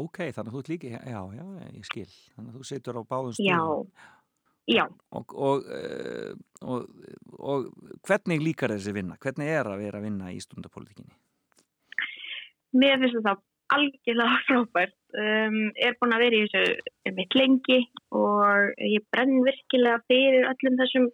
[0.04, 3.38] ok, þannig að þú líka, já, já, ég skil, þannig að þú situr á báðum
[3.38, 3.92] Já, stöðum.
[4.68, 4.84] já.
[5.16, 5.70] Og, og,
[7.40, 7.70] og,
[8.08, 9.20] hvernig líkar þessi vinna?
[9.24, 11.16] Hvernig er að vera að vinna í stundapolítikinni?
[12.78, 13.38] Mér finnst þetta
[13.74, 14.96] algjörlega frábært.
[15.18, 17.80] Um, er búin að vera í þessu mitt lengi
[18.16, 21.10] og ég brenn virkilega fyrir öllum þessum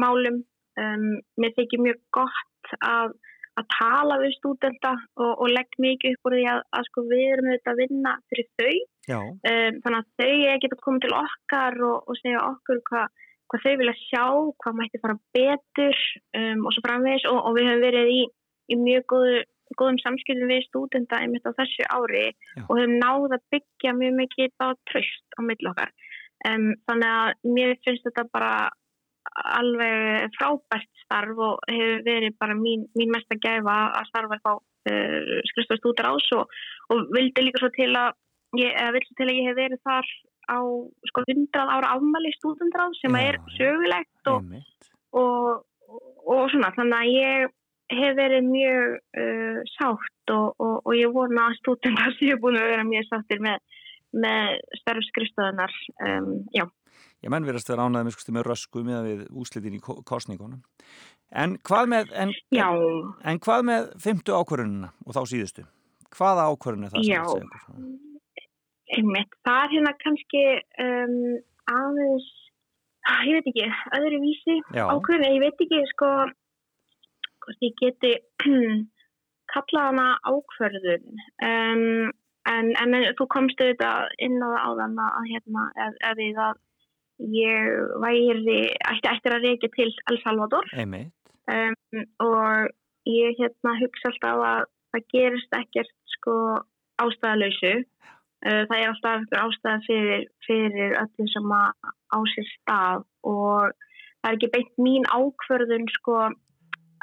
[0.00, 0.42] málum.
[0.80, 3.12] Um, mér þykir mjög gott að,
[3.60, 7.26] að tala við stúdenta og, og legg mikið upp úr því að, að sko, við
[7.26, 8.72] erum auðvitað að vinna fyrir þau.
[9.50, 13.12] Um, þannig að þau geta komið til okkar og, og segja okkur hvað
[13.50, 14.24] hva þau vilja sjá,
[14.62, 15.98] hvað mætti fara betur
[16.38, 18.22] um, og svo framvegis og, og við höfum verið í,
[18.72, 19.42] í mjög góðu,
[19.80, 22.64] góðum samskiptum við stúdenda einmitt á þessu ári Já.
[22.66, 25.92] og höfum náð að byggja mjög mikið á tröst á mill okkar.
[26.44, 28.54] Um, þannig að mér finnst þetta bara
[29.58, 35.40] alveg frábært starf og hefur verið bara mín, mín mesta gæfa að starfa á uh,
[35.50, 36.52] skrifstofist út ás og,
[36.92, 38.12] og vildi líka svo til að
[38.60, 40.10] ég, til að ég hef verið þar
[40.44, 40.58] á
[41.10, 44.50] sko 100 ára afmæli stúdendráð sem Já, er sögulegt og,
[45.16, 45.64] og,
[46.28, 47.54] og svona þannig að ég
[47.92, 52.70] hef verið mjög uh, sátt og, og, og ég vona að stúdendar séu búin að
[52.72, 53.60] vera mjög sáttir með,
[54.12, 55.76] með starfskristöðunar
[56.08, 56.66] um, já,
[57.24, 60.60] Ég menn verðast að vera ánæðið með, með rösku með við úslitin í ko- kosningunum.
[61.34, 62.66] En hvað með, en, já
[63.24, 65.64] en hvað með fymtu ákvörunina og þá síðustu?
[66.14, 67.22] Hvaða ákvörun er það sem Já.
[67.24, 67.86] segir okkur?
[68.94, 70.42] einmitt, það er hérna kannski
[70.84, 71.14] um,
[71.72, 72.26] aðeins
[73.24, 73.66] ég veit ekki,
[73.98, 74.84] öðru vísi Já.
[74.92, 76.10] ákveðin, ég veit ekki sko
[77.44, 78.12] hvort ég geti
[79.52, 82.12] kallað hana ákverðun um,
[82.50, 85.66] en, en þú komst auðvitað inn á það áðan að hérna,
[86.10, 86.62] ef ég að
[87.18, 87.68] ég
[88.02, 88.58] væri
[88.90, 90.66] ætti eftir að reykja til El Salvador.
[91.44, 92.70] Um, og
[93.08, 94.62] ég hérna hugsa alltaf að
[94.94, 96.36] það gerist ekkert sko
[97.02, 103.04] ástæðalausu uh, það er alltaf einhver ástæða fyrir, fyrir öllum sem á sér stað.
[103.22, 103.70] Og
[104.22, 106.18] það er ekki beint mín ákvörðun sko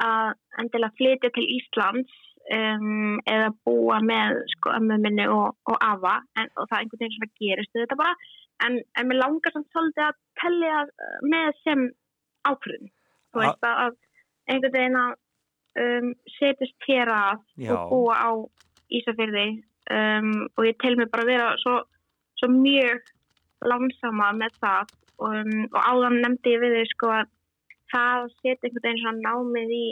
[0.02, 2.20] að endilega flytja til Íslands
[2.54, 7.04] um, eða búa með sko ömmu minni og, og afa en, og það er einhvern
[7.04, 8.16] veginn sem að gerist þetta bara.
[8.66, 11.84] En, en mér langar samt svolítið að tellja uh, með sem
[12.50, 12.92] ákvörðun.
[13.32, 15.14] Þú A- veist að, að einhvern veginn að
[15.86, 17.74] um, setjast hér að Já.
[17.78, 18.30] og búa á
[18.92, 19.48] Ísafyrði
[19.96, 21.78] um, og ég tel mig bara vera svo,
[22.42, 23.06] svo mjög
[23.70, 24.98] langsama með það.
[25.22, 27.28] Um, og áðan nefndi ég við þau sko að
[27.92, 29.86] það að setja einhvern veginn svona námið í,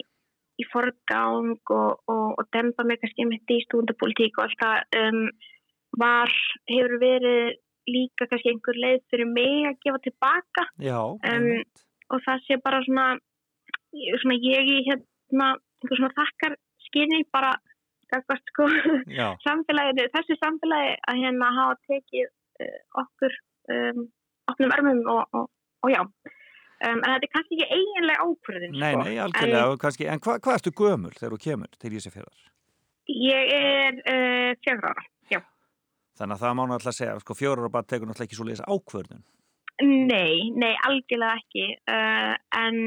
[0.60, 5.24] í forgang og, og, og dempa mig kannski mitt í stúndapolítík og allt það um,
[6.00, 6.34] var,
[6.70, 7.58] hefur verið
[7.90, 10.68] líka kannski einhver leið fyrir mig að gefa tilbaka.
[10.84, 11.64] Já, Um,
[12.10, 13.08] og það sé bara svona,
[14.22, 16.56] svona ég í hérna einhver svona þakkar
[16.88, 17.54] skinni bara
[18.10, 18.68] gagvart sko
[19.46, 22.30] samfélaginu, þessu samfélagi að hérna hafa tekið
[22.66, 23.38] uh, okkur
[23.76, 24.04] um,
[24.50, 25.50] opnum vermum og, og,
[25.86, 26.02] og já
[26.86, 29.04] um, en þetta er kannski ekki eiginlega ákvörðin nei, sko.
[29.04, 32.46] nei, algjörlega, en, kannski, en hvað hva ertu gömul þegar þú kemur til Ísafjörðar?
[33.10, 35.40] ég er uh, fjögur ára já.
[36.20, 38.66] Þannig að það má náttúrulega segja, sko, fjórar og bara tekur náttúrulega ekki svo leiðis
[38.70, 39.24] ákvörðun.
[40.10, 42.82] nei, nei, algjörlega ekki uh, en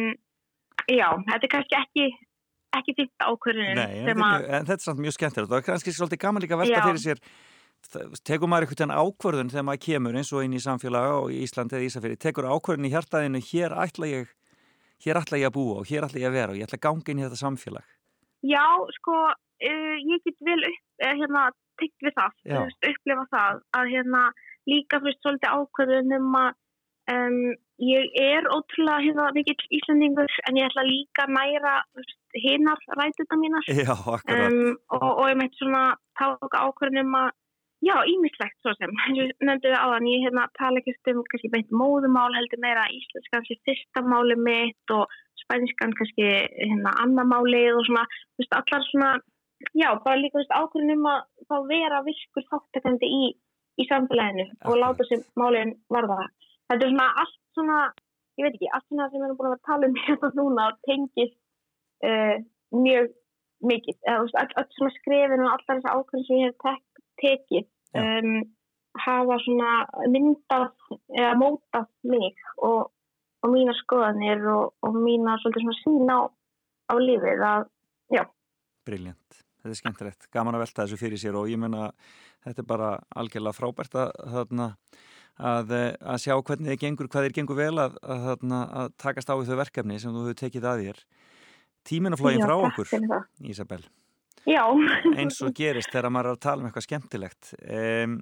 [0.92, 2.06] já, þetta er kannski ekki
[2.72, 6.20] ekki fyrsta ákvörðin Nei, en, mjög- en þetta er samt mjög skemmtilegt og kannski svolítið
[6.22, 6.84] gaman líka að velta Já.
[6.88, 7.18] fyrir sér
[8.24, 11.78] tekur maður einhvern ákvörðun þegar maður kemur eins og inn í samfélaga og í Íslandi
[11.78, 14.30] eða Ísafjörði, tekur ákvörðun í hjartaðinu hér ætla ég
[15.02, 16.86] hér ætla ég að búa og hér ætla ég að vera og ég ætla að
[16.86, 17.90] ganga inn í þetta samfélag.
[18.42, 18.64] Já,
[18.98, 21.44] sko, uh, ég get vel upp, uh, hérna,
[21.80, 24.22] tyggt við það, veist, upplifa það, að hérna,
[24.70, 26.50] líka, veist, svolítið ákveðun um að
[27.12, 27.38] um,
[27.82, 31.76] ég er ótrúlega, hérna, mikill Íslandingur, en ég ætla líka næra,
[32.38, 35.84] hinnar rætuna mínar, Já, um, og, og ég meitt svona,
[36.18, 37.30] táka ákveðun um að,
[37.82, 41.50] já, ímislegt, svo sem, eins og nefndu við áðan, ég, hérna, tala ekki um, kannski,
[41.52, 45.10] beint móðumál, heldur meira íslenska, kannski, fyrsta máli mitt og
[45.42, 48.04] spænskan kannski hérna annar málið og svona,
[48.36, 49.10] þú veist, allar svona
[49.74, 53.22] já, bara líka, þú veist, ákvörðin um að þá vera virkur þáttakandi í,
[53.80, 54.82] í samfélaginu og Akkurat.
[54.84, 56.30] láta sér málin varða það.
[56.70, 57.80] Þetta er svona allt svona,
[58.38, 60.32] ég veit ekki, allt svona sem við erum búin að vera að tala um hérna
[60.38, 61.38] núna og tengist
[62.06, 62.36] uh,
[62.86, 63.12] mjög
[63.72, 66.62] mikið, eða þú veist, öll, öll svona skrefin og allar þessar ákvörðin sem ég hef
[66.66, 66.86] tek,
[67.22, 67.68] tekið
[68.02, 68.42] um,
[69.02, 69.70] hafa svona
[70.12, 70.72] myndað
[71.16, 72.90] eða mótað mig og
[73.42, 76.30] og mína skoðanir og, og mína svona sín á,
[76.90, 77.64] á lífið að,
[78.14, 78.22] já.
[78.86, 81.90] Briljant, þetta er skemmtilegt, gaman að velta þessu fyrir sér og ég menna
[82.46, 84.12] þetta er bara algjörlega frábært að,
[84.42, 84.54] að,
[85.38, 85.74] að,
[86.14, 89.60] að sjá hvernig þið gengur, hvað þið gengur vel að, að takast á því þau
[89.64, 91.02] verkefni sem þú hefur tekið að þér.
[91.82, 92.94] Tímin að flógin frá okkur,
[93.50, 93.82] Ísabel.
[94.48, 94.64] Já.
[95.14, 97.52] eins og gerist þegar maður er að tala um eitthvað skemmtilegt.
[97.62, 98.16] Um,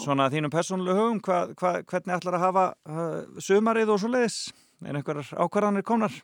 [0.00, 4.38] svona þínum persónulegu hugum, hva, hva, hvernig ætlar að hafa uh, sumarið og svo leiðis?
[4.82, 6.14] Er einhverjar ákvarðanir komnar?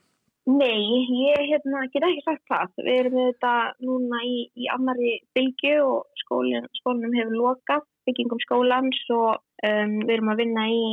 [0.48, 0.80] Nei,
[1.12, 2.70] ég hérna, get ekki sagt það.
[2.80, 3.52] Við erum þetta
[3.84, 9.28] núna í, í annari bylgu og skólin, skólinum hefur lokað byggingum skólans og
[9.68, 10.86] um, við erum að vinna í,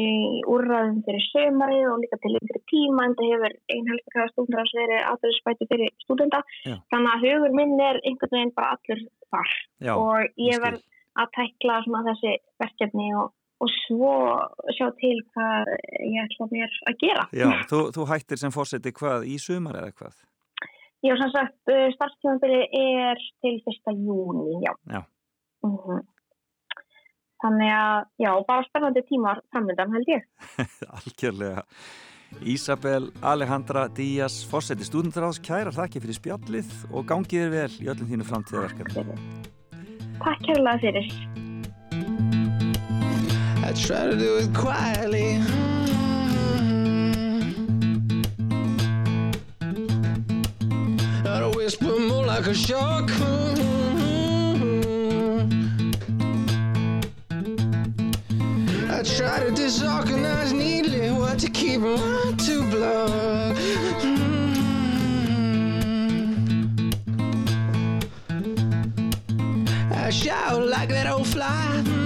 [0.00, 0.04] í
[0.50, 5.00] úrraðum fyrir sömarið og líka til yngri tíma en það hefur einhelgakaða stúndar að veri
[5.00, 6.44] aðverðisbæti fyrir stúdenda.
[6.92, 9.52] Þannig að hugur minn er einhvern veginn bara allur þar
[9.82, 10.86] Já, og ég verð
[11.20, 14.14] að tækla þessi verkefni og og svo
[14.72, 15.68] sjá til hvað
[16.00, 17.24] ég ætla mér að gera.
[17.36, 20.22] Já, þú, þú hættir sem fórseti hvað í sumar eða hvað?
[21.04, 24.72] Já, sem sagt, uh, starfstjónabili er til fyrsta júni, já.
[24.88, 25.04] Já.
[25.64, 26.08] Uh mhm.
[27.40, 30.24] Þannig að, já, bara spennandi tímar framöndan held ég.
[30.98, 31.64] Algjörlega.
[32.46, 38.10] Ísabel Alejandra Díaz, fórseti stúdendaráðs, kæra þakki fyrir spjallið og gangið er vel í öllum
[38.12, 39.16] þínu framtíðaverkefni.
[40.20, 41.10] Takk kærlega fyrir.
[43.62, 45.38] I try to do it quietly.
[51.24, 53.10] Not a whisper, more like a shock.
[59.00, 63.56] I try to disorganize neatly what to keep and what to block.
[64.02, 64.52] Mm.
[69.90, 71.99] I shout like that old fly.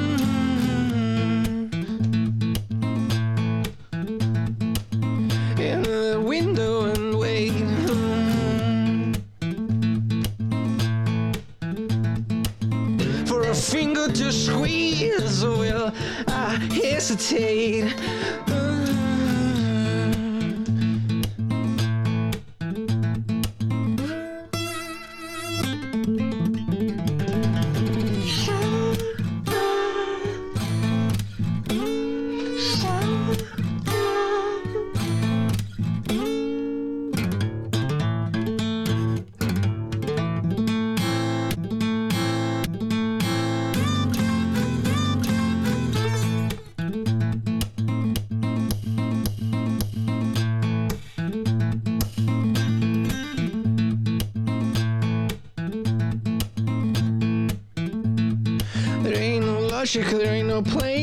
[14.25, 15.93] To squeeze, will
[16.27, 18.54] I hesitate?
[60.03, 60.94] Cause there ain't no plane.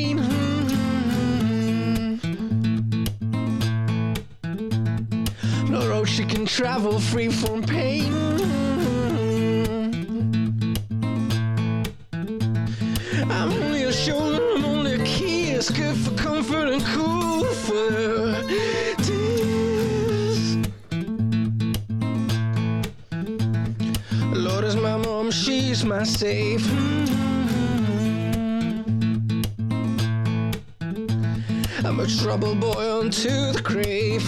[33.24, 34.28] Unto the grave.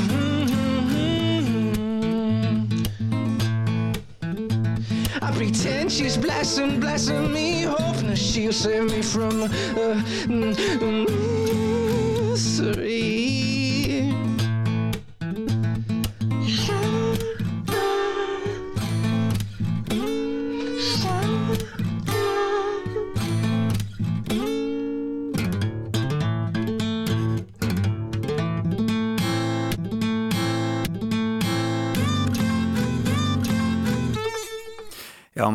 [5.21, 10.03] I pretend she's blessing, blessing me, hoping she'll save me from uh,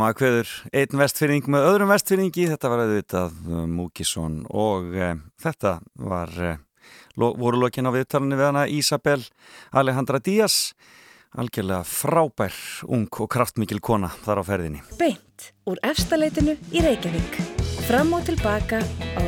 [0.09, 5.11] maður hverður einn vestfyrning með öðrum vestfyrningi, þetta var auðvitað uh, Múkisson og e,
[5.43, 6.53] þetta var, e,
[7.21, 9.21] lo, voru lokin á viðtalunni við hana Ísabel
[9.77, 10.73] Alejandra Díaz,
[11.37, 12.57] algjörlega frábær,
[12.89, 14.85] ung og kraftmikil kona þar á ferðinni.
[15.01, 17.43] Beint úr efstaleitinu í Reykjavík,
[17.85, 19.23] fram og tilbaka á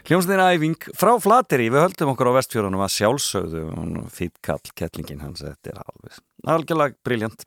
[0.04, 3.62] Hljómsnir æfing frá Flateri við höldum okkur á vestfjörðunum að sjálfsögðu.
[3.72, 7.46] Og fýtt kall kettlingin hans þetta er alveg, algjörlega briljant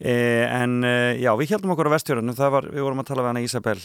[0.00, 3.26] eh, en eh, já, við heldum okkur á vestfjörðunum, það var, við vorum að tala
[3.26, 3.76] við hana Ísabel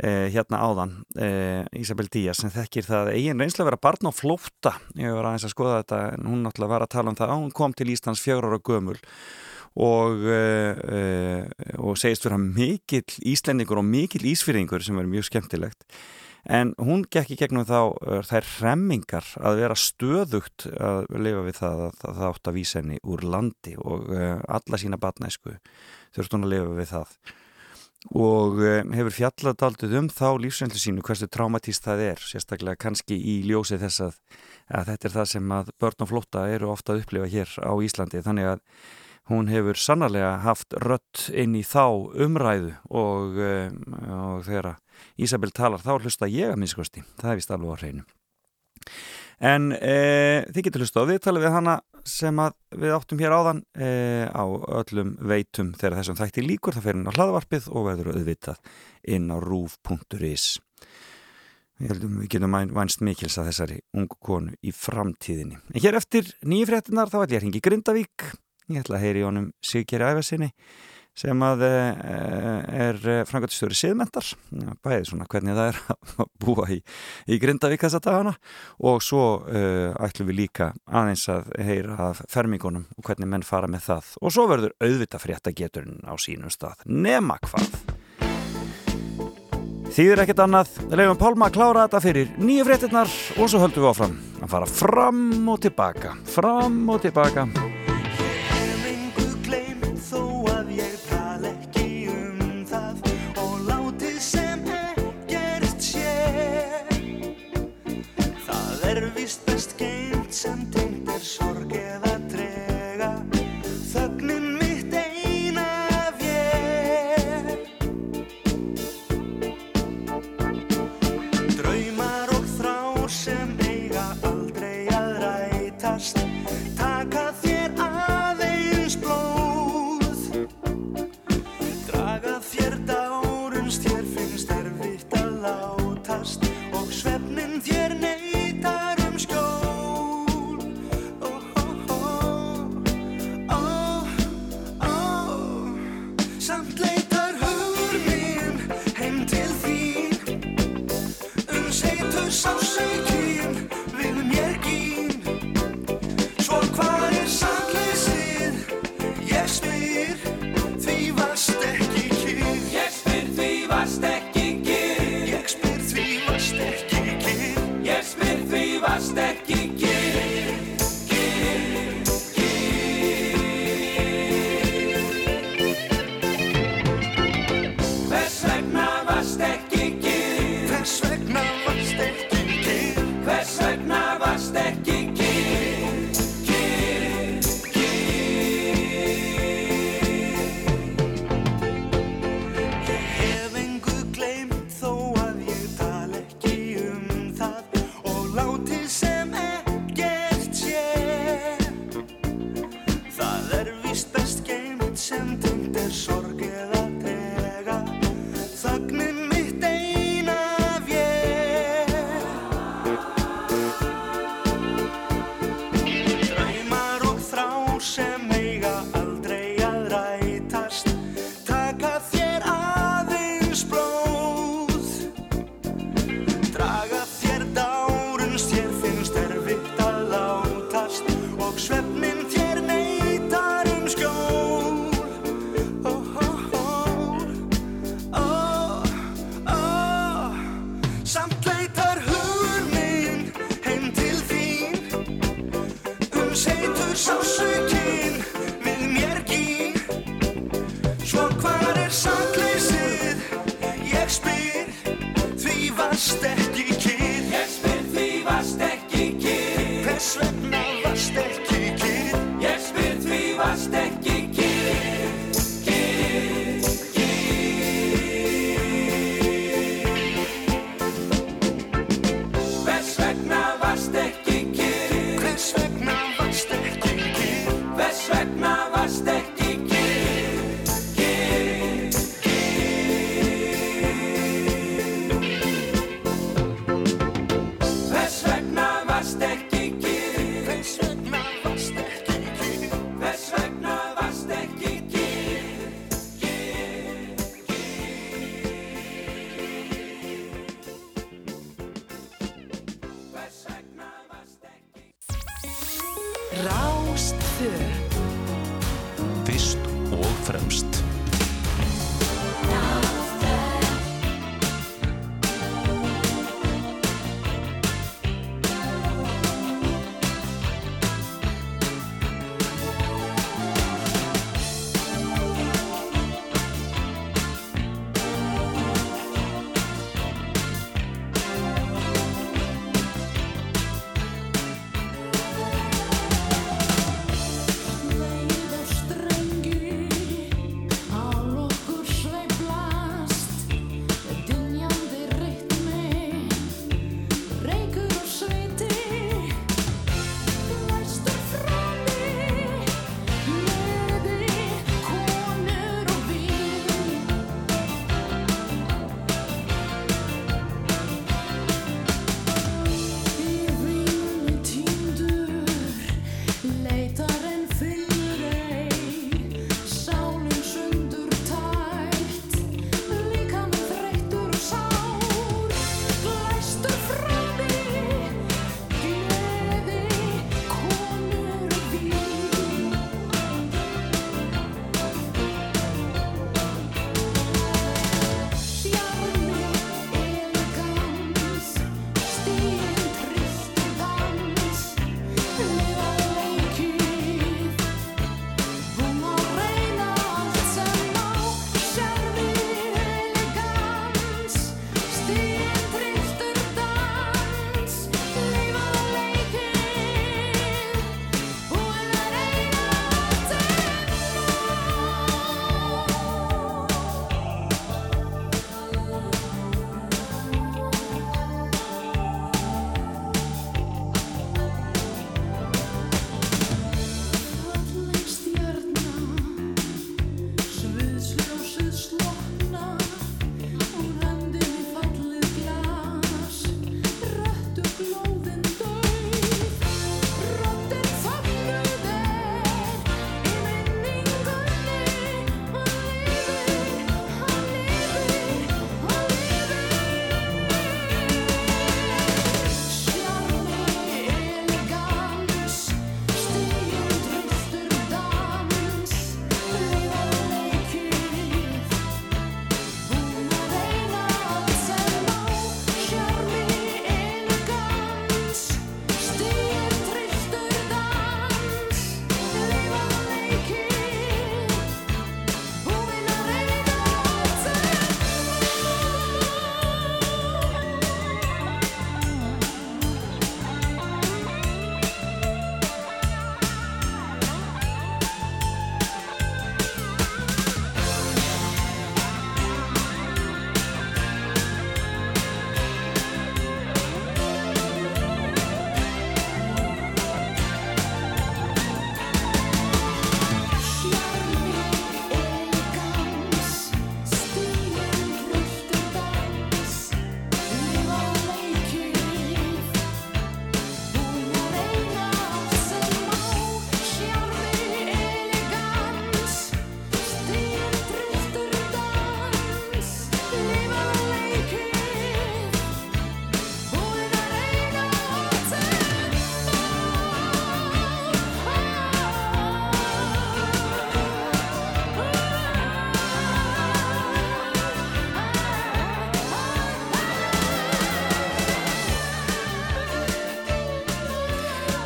[0.00, 4.12] eh, hérna áðan eh, Ísabel Díaz sem þekkir það eigin reynslega að vera barn á
[4.16, 4.74] flótta.
[4.96, 7.54] Ég var aðeins að skoða þetta en hún náttúrulega var að tala um það hún
[7.60, 8.96] kom til Íslands fjögur ára gömul
[9.78, 11.44] og, uh,
[11.78, 15.86] og segist vera mikill íslendingur og mikill ísfyrringur sem verður mjög skemmtilegt.
[16.48, 17.92] En hún gekk í gegnum þá
[18.24, 22.96] þær remmingar að vera stöðugt að lifa við það að það átt að vísa henni
[23.04, 25.58] úr landi og uh, alla sína batnæsku
[26.16, 27.12] þurft hún að lifa við það.
[28.16, 33.20] Og uh, hefur fjallat aldrei um þá lífsvendlu sínu hversu traumatíst það er sérstaklega kannski
[33.20, 34.16] í ljósið þess að,
[34.80, 37.72] að þetta er það sem að börn og flótta eru ofta að upplifa hér á
[37.84, 38.24] Íslandi.
[38.24, 38.64] Þannig að
[39.30, 41.84] hún hefur sannarlega haft rött inn í þá
[42.24, 44.76] umræðu og, og þegar
[45.20, 48.06] Ísabel talar þá hlusta ég að minnskosti, það er vist alveg á hreinu.
[49.40, 52.42] En e, þið getur hlusta á við talið við hana sem
[52.76, 53.88] við áttum hér áðan e,
[54.28, 58.60] á öllum veitum þegar þessum þætti líkur, það fer inn á hlaðvarpið og verður auðvitað
[59.16, 60.50] inn á rúf.is.
[61.80, 65.56] Við getum vænst mikils að þessari ungu konu í framtíðinni.
[65.72, 68.28] En hér eftir nýjifréttinar þá ætlum ég að ringi Grindavík
[68.70, 70.52] Ég ætla að heyri honum Sigger Æfarsinni
[71.20, 72.98] sem að er
[73.28, 74.28] frangatistöru siðmentar,
[74.84, 75.80] bæðið svona hvernig það er
[76.22, 76.78] að búa í,
[77.26, 78.34] í Grindavík þessa dagana.
[78.86, 83.68] Og svo uh, ætlum við líka aðeins að heyra af fermingunum og hvernig menn fara
[83.70, 84.12] með það.
[84.22, 86.86] Og svo verður auðvitað fréttageturinn á sínum stað.
[86.86, 87.68] Nema hvað.
[89.90, 93.90] Þýðir ekkert annað, leiðum Pálma að klára þetta fyrir nýju fréttinnar og svo höldum við
[93.90, 96.14] áfram að fara fram og tilbaka.
[96.30, 97.48] Fram og tilbaka
[109.60, 110.99] just gained something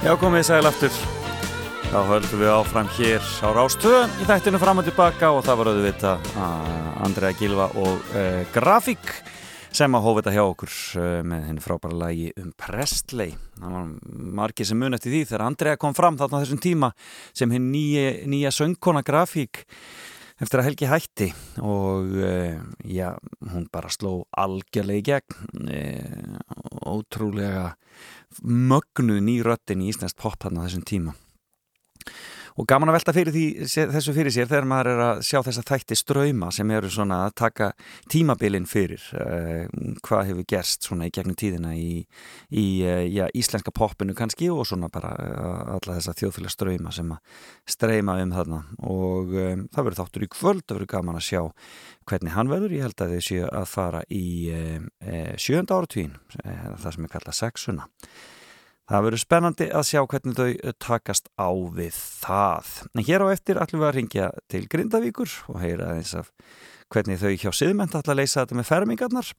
[0.05, 0.96] Já, komið sæl aftur.
[1.88, 5.70] Þá höldum við áfram hér á Rástöðum í þættinu fram og tilbaka og það var
[5.70, 6.26] auðvitað
[7.07, 9.14] Andrea Gilva og uh, Grafík
[9.72, 13.32] sem að hófa þetta hjá okkur uh, með henni frábæra lagi um Prestley.
[13.57, 13.94] Það var
[14.42, 16.90] margið sem mun eftir því þegar Andrea kom fram þarna þessum tíma
[17.32, 19.62] sem henni nýja, nýja söngkona Grafík
[20.36, 21.30] eftir að helgi hætti
[21.64, 23.14] og uh, já,
[23.55, 26.44] hún bara sló algjörlega í gegn
[26.92, 27.70] ótrúlega
[28.43, 31.14] mögnuð nýröttin í Íslands pop þarna þessum tíma
[32.55, 35.64] og gaman að velta fyrir því, þessu fyrir sér þegar maður er að sjá þessa
[35.66, 37.70] þætti ströyma sem eru svona að taka
[38.12, 39.64] tímabilin fyrir uh,
[40.07, 42.05] hvað hefur gerst svona í gegnum tíðina í,
[42.55, 47.11] í uh, já, íslenska popinu kannski og svona bara uh, alla þessa þjóðfélag ströyma sem
[47.16, 47.40] að
[47.74, 48.61] streyma um þarna.
[48.86, 51.40] Og um, það verður þáttur í kvöld, það verður gaman að sjá
[52.07, 54.24] hvernig hann verður, ég held að þið séu að fara í
[55.40, 57.88] sjönda áratvín það sem er kallað sexuna
[58.85, 62.72] Það verður spennandi að sjá hvernig þau takast á við það.
[62.93, 66.28] En hér á eftir ætlum við að ringja til Grindavíkur og heyra eins af
[66.93, 69.30] hvernig þau hjá siðmenta ætla að leysa þetta með fermingarnar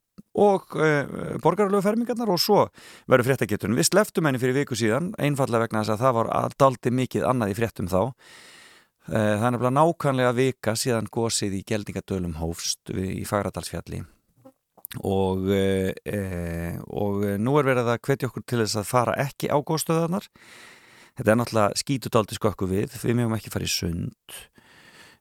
[0.42, 2.66] og uh, borgarlegu fermingarnar og svo
[3.06, 3.78] verður fréttageturinn.
[3.78, 7.54] Við sleftum henni fyrir viku síðan, einfallega vegna þess að það var aldaldi mikið annað
[7.54, 8.02] í fréttum þá.
[9.06, 14.02] Uh, það er nákvæmlega vika síðan gósið í geldingadölum hófst í Fagradalsfjalli
[15.04, 16.22] og, e,
[16.88, 20.30] og nú er verið að hvetja okkur til þess að fara ekki á góðstöðanar
[21.16, 22.96] þetta er náttúrulega skítudaldi skokku við.
[23.04, 24.38] Við meðum ekki fara í sund.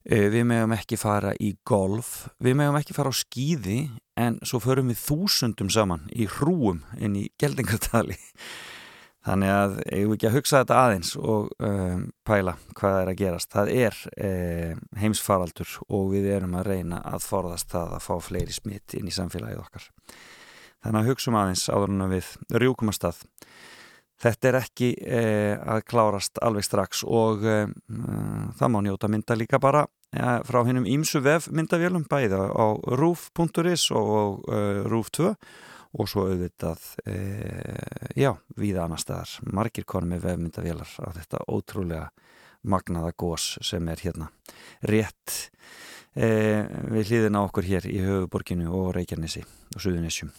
[0.04, 2.26] E, við meðum ekki fara í golf.
[2.42, 3.78] Við meðum ekki fara á skýði
[4.20, 8.18] en svo förum við þúsundum saman í hrúum inn í geldingartali
[9.24, 13.20] Þannig að ég vil ekki að hugsa þetta aðeins og um, pæla hvað er að
[13.22, 13.50] gerast.
[13.54, 18.56] Það er um, heimsfaraldur og við erum að reyna að forðast það að fá fleiri
[18.56, 19.88] smitt inn í samfélagið okkar.
[20.84, 23.22] Þannig að hugsa um aðeins áður en við rjúkum að stað.
[24.24, 27.66] Þetta er ekki eh, að klárast alveg strax og eh,
[28.60, 32.66] það má njóta mynda líka bara ja, frá hennum ímsu vef myndavélum bæða á
[33.00, 35.32] roof.is og uh, roof2
[35.94, 37.16] og svo auðvitað e,
[38.18, 39.30] já, við annar staðar.
[39.54, 42.08] Margir konum með vefmyndavélar á þetta ótrúlega
[42.64, 44.30] magnaða gós sem er hérna
[44.88, 45.50] rétt
[46.16, 50.32] e, við hlýðin á okkur hér í höfuborginu og Reykjanesi og Suðunessjum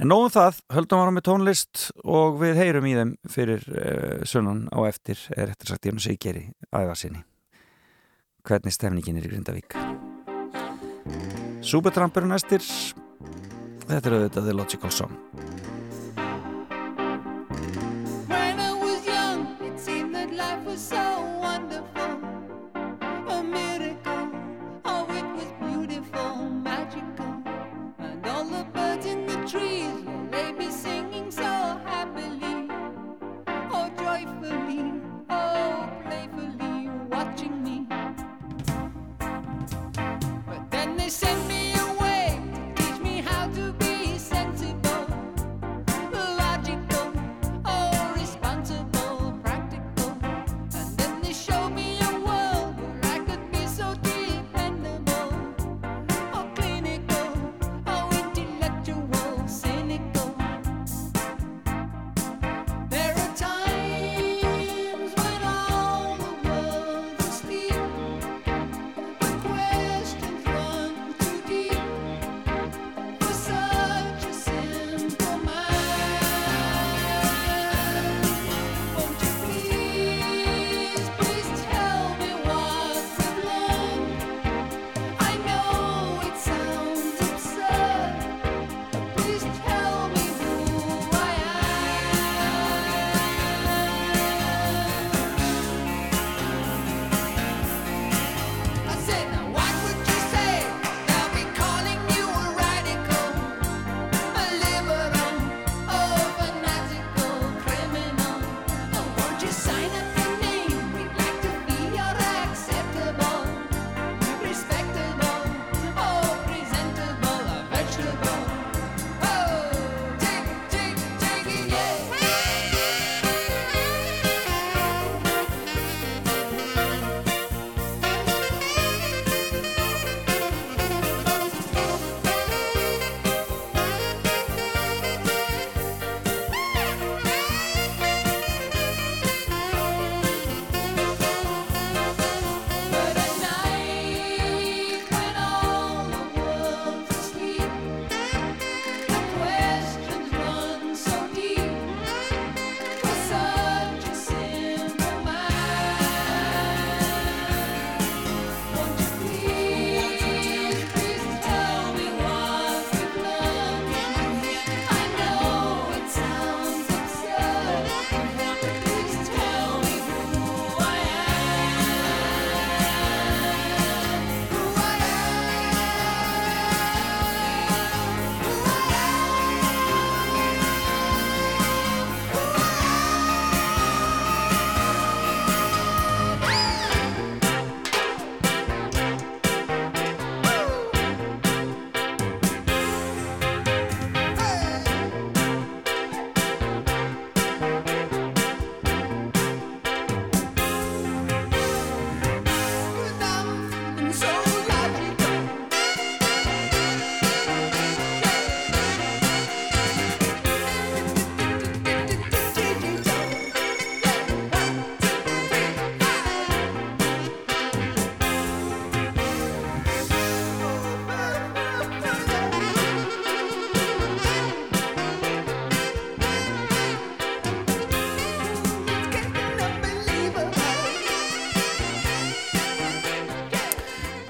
[0.00, 3.86] en nóðum það, höldum ára með tónlist og við heyrum í þeim fyrir e,
[4.28, 7.24] sunnan á eftir er eftir sagt Jónu Sigeri aðevað sinni
[8.46, 9.76] hvernig stefningin er í Grindavík?
[11.66, 12.62] Súbetrampur næstir
[13.86, 15.65] Þetta er auðvitað The Logical Song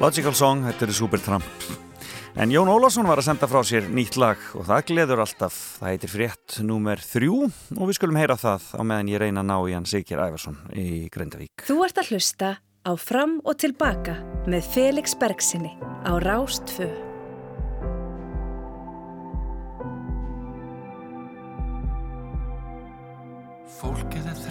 [0.07, 1.46] Logical Song, þetta eru Supertramp.
[2.38, 5.57] En Jón Ólásson var að senda frá sér nýtt lag og það gleður alltaf.
[5.80, 9.48] Það heitir frétt nummer þrjú og við skulum heyra það á meðan ég reyna að
[9.50, 11.66] ná í hann Sigir Ævarsson í Grindavík.
[11.66, 12.52] Þú ert að hlusta
[12.86, 14.14] á Fram og Tilbaka
[14.46, 15.74] með Felix Bergsinni
[16.07, 16.86] á Rástfö.
[23.80, 24.45] Fólkið er þreytt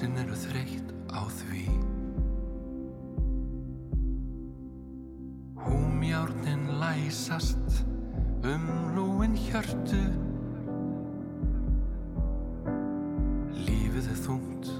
[0.00, 1.64] húsin eru þreytt á því.
[5.60, 7.84] Húmjárnin læsast
[8.40, 8.64] um
[8.96, 10.00] lúin hjörtu.
[13.52, 14.72] Lífið er þungt,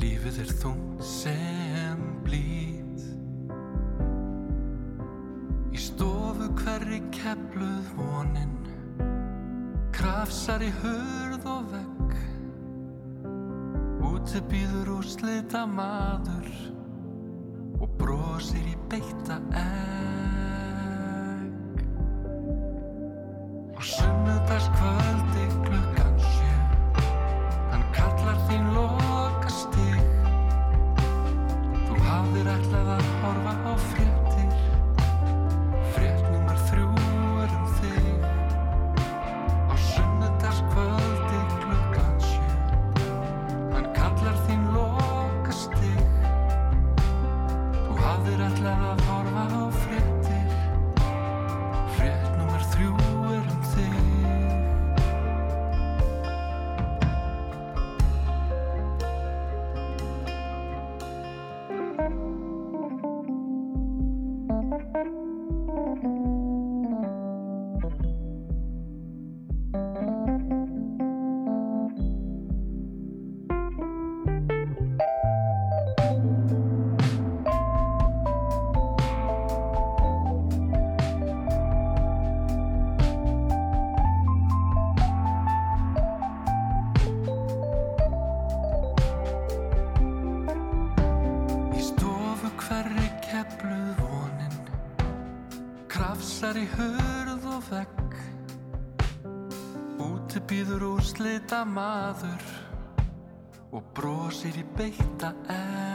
[0.00, 3.04] lífið er þungt sem blít.
[5.76, 8.56] Í stofu hverri kepluð vonin
[9.92, 11.91] Krafsar í hurð og vegg
[14.02, 16.48] Úti býður úr slita maður
[17.82, 19.82] Og brosir í beita egg.
[23.74, 25.51] Og sunnudagskvöldi klukkan
[96.42, 98.14] Krafsar í hurð og vegg.
[100.02, 102.42] Úti býður úr slita maður
[103.70, 105.91] Og brosir í beita egg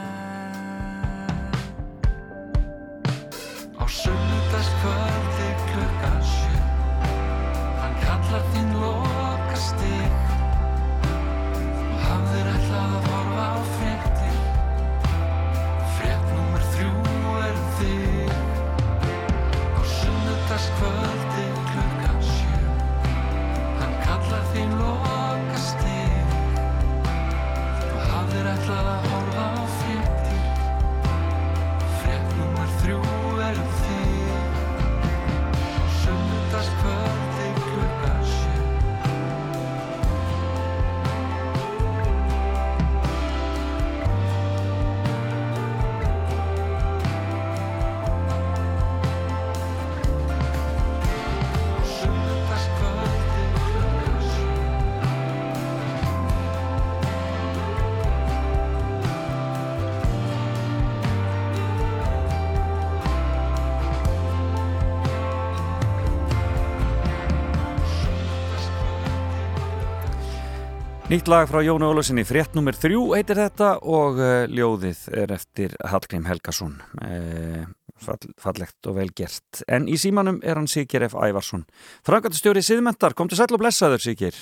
[71.08, 75.72] Nýtt lag frá Jónu Ólasinni, frétt nummer þrjú heitir þetta og uh, ljóðið er eftir
[75.88, 77.62] Hallgrím Helgason uh,
[77.96, 81.16] fall, fallegt og vel gert en í símanum er hann Sigir F.
[81.16, 81.64] Ævarsson
[82.04, 84.36] Frangatastjóri Siðmentar, kom til sæl og blessaður Sigir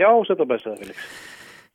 [0.00, 1.04] Já, setja blessaði, Felix.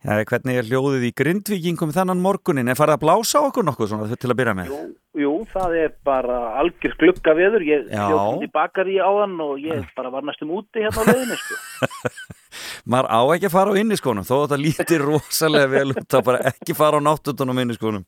[0.10, 4.10] ja, Hvernig er ljóðið í Grindvíkingum þennan morgunin, er farið að blása okkur nokkuð svona
[4.18, 4.74] til að byrja með?
[4.74, 4.84] Jú,
[5.22, 7.70] jú, það er bara algjör glugga veður.
[7.70, 11.38] Ég hljótt í bakari á hann og ég bara var næstum úti hérna á leiðinni,
[11.46, 11.62] sko.
[12.86, 16.26] Maður á ekki að fara á inniskónum þó að þetta lítir rosalega vel út að
[16.32, 18.08] bara ekki fara á náttutunum inniskónum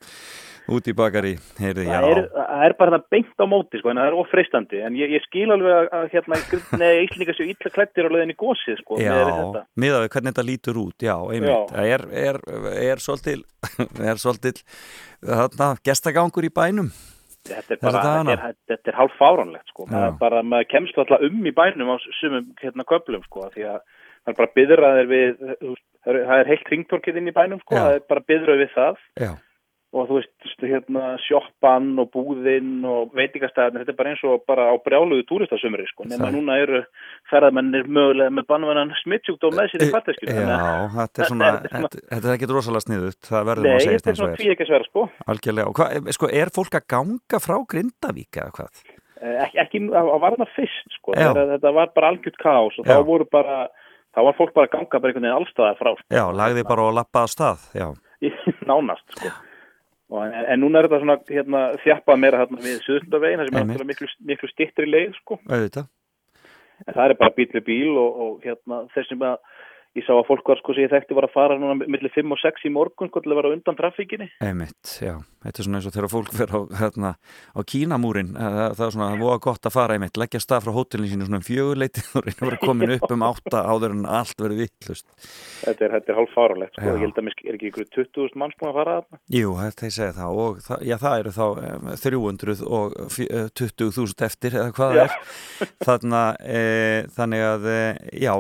[0.72, 4.00] út í bakari, heyrði, Það er, það er bara það beint á móti, sko, en
[4.00, 4.82] það er ofreistandi.
[4.88, 6.40] En ég, ég skil alveg að, að hérna,
[7.04, 9.16] íslendingar séu illa klættir á leiðinni í gósið, sko, Já,
[9.84, 11.74] miðað við hvernig þetta lítur út, já, einmitt.
[11.74, 12.40] Það er, er,
[12.86, 13.42] er svolítil,
[14.24, 14.56] svolítil,
[15.26, 16.94] þarna, gestagangur í bænum.
[17.44, 19.90] Þetta er bara, þetta er, þetta er hálf fáránlegt, sko.
[19.92, 23.84] Það bara, maður kemst alltaf um í bænum á sumum, hérna, köflum, sko, því að
[24.24, 27.76] það er bara byðraðir við, veist, það er- er heilt ringtorkið inn í bænum, sko,
[27.76, 27.82] Já.
[27.84, 28.96] það er bara byðrað við það.
[29.20, 29.32] Já,
[29.94, 34.64] og þú veist, hérna, sjoppan og búðinn og veitingastæðin, þetta er bara eins og bara
[34.74, 36.80] á brjáluðu túristasumri, sko, nema Það- núna eru
[37.30, 40.34] ferðamennir mögulega með bannvennan smittsjúkdóm með sér í farteskinu.
[40.34, 43.86] Já, þetta er svona, þetta, þetta er ekki rosalega sniðut, það verður Nei, maður að
[43.86, 44.42] segja þetta er eins og svona er.
[44.42, 45.06] því ekki að sverða, sko.
[45.34, 48.84] Algjörlega, og hvað, sko, er fólk að ganga frá Grindavík eða hvað?
[49.24, 52.98] Eh, Ekki, ekki það var það fyrst, sko, þetta var bara algjört kaos og Já.
[52.98, 53.68] þá voru bara,
[54.14, 56.08] þá var fólk bara að ganga bara einhvern veginn allstaðar frá, sko.
[56.14, 57.88] Já, lagði bara og lappaði á stað, já.
[58.70, 59.34] nánast sko.
[60.14, 63.58] Og en, en núna er þetta svona hérna, þjappað meira hérna, við Suðundavegin það sem
[63.58, 65.40] er náttúrulega miklu, miklu stittri leið sko.
[65.50, 65.90] Auðvitað.
[66.84, 69.38] en það er bara bíl við bíl og, og hérna, þessum að
[69.98, 72.34] ég sá að fólk var sko sem ég þekkti var að fara núna millir 5
[72.34, 75.20] og 6 í morgun sko til að vera undan trafíkinni Einmitt, já.
[75.44, 77.10] Þetta er svona eins og þegar fólk fer á, hérna,
[77.52, 80.72] á Kínamúrin, það, það er svona, það voða gott að fara einmitt, leggja stað frá
[80.78, 84.06] hótelin sínu svona um fjöguleiti og reyna að vera komin upp um átta áður en
[84.08, 85.08] allt verið vittlust.
[85.66, 86.86] þetta er, þetta er hálf fáralegt sko.
[86.88, 86.94] Já.
[86.96, 89.90] ég held að mér er ekki ykkur 20.000 manns búin að fara þarna Jú, þetta
[89.90, 94.26] ég segi það og það, já, það eru þá um, 300 og fjö- eh, 20.000
[94.30, 95.18] eftir eða hvað það er.
[95.84, 96.64] Þarna, e,
[97.20, 97.68] þannig að,
[98.24, 98.32] já,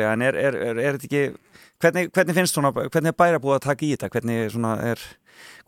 [0.00, 3.40] varlega, en er, er, er, er þetta ekki, hvernig, hvernig finnst svona, hvernig er bæra
[3.42, 5.02] búið að taka í þetta, hvernig er,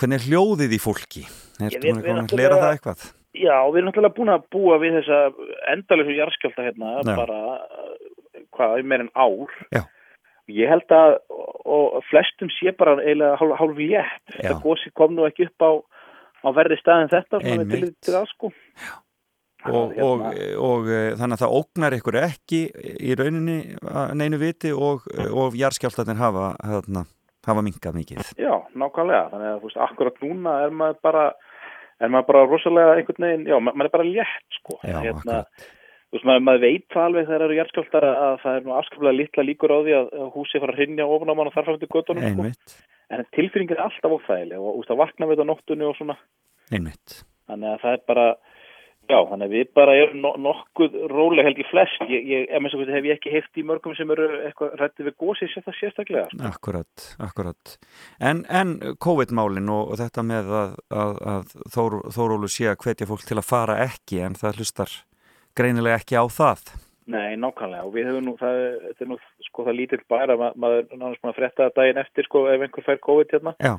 [0.01, 1.25] hvernig er hljóðið í fólki?
[1.61, 3.09] Er þetta búin að hlera það eitthvað?
[3.33, 5.21] Já, við erum náttúrulega búin að búa við þessa
[5.73, 7.15] endalösu jarðskjálta hérna Já.
[7.17, 7.39] bara,
[8.53, 9.55] hvað, í meir en ár.
[9.73, 9.85] Já.
[10.53, 11.15] Ég held að,
[11.71, 14.35] og flestum sé bara eiginlega hálf, hálf létt.
[14.35, 14.43] Já.
[14.43, 15.71] Þetta gósi kom nú ekki upp á,
[16.45, 18.53] á verði staðin þetta, svona til, það sko.
[19.71, 20.23] Og, Hérna- og,
[20.69, 22.61] og e, þannig að það ógnar ykkur ekki
[22.99, 27.05] í rauninni að neinu viti og, og jarðskjálftarnir hafa, hérna,
[27.47, 28.33] hafa minkað mikið.
[28.43, 29.29] Já, nákvæmlega.
[29.35, 31.27] Þannig að, veist, akkurat núna er maður bara,
[32.03, 34.79] er maður bara rosalega einhvern veginn, já, ma- maður er bara létt sko.
[34.83, 35.39] Já, hérna.
[36.13, 38.73] Þú veist, maður, maður veit það alveg þegar eru jarðskjálftar að, að það er nú
[38.77, 41.71] afskaplega litla líkur á því að, húsi fara að hrinja ofan á mann og þarf
[41.71, 42.81] fram til göttunum sko.
[43.13, 46.17] En tilfinningin er alltaf óþægileg og þú veist að vakna við þetta nóttunni og svona
[46.73, 47.15] einmitt.
[47.49, 48.27] þannig að það er bara
[49.11, 52.63] já, þannig að við bara erum no nokkuð róleg held í flest ég, ég, ef
[52.63, 55.67] minnst að hef ég ekki heilt í mörgum sem eru eitthvað rættið við gósi sér
[55.67, 56.43] það sérstaklega sko.
[56.51, 57.75] Akkurat, akkurat.
[58.21, 63.11] En, en COVID-málin og, og þetta með að, að, að Þór, Þórólu sé að hvetja
[63.11, 64.97] fólk til að fara ekki en það hlustar
[65.59, 66.73] greinilega ekki á það.
[67.13, 69.17] Nei, nákvæmlega og við höfum nú, það, þetta er nú
[69.49, 72.45] sko það lítill bara, ma maður er náttúrulega búin að frétta það daginn eftir sko
[72.47, 73.73] ef einhver fær COVID hérna Já,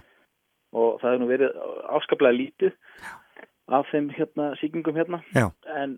[0.74, 1.62] og það hefur nú verið
[1.98, 2.74] afskaplega lítið
[3.68, 5.48] af þeim hérna síkingum hérna já,
[5.80, 5.98] en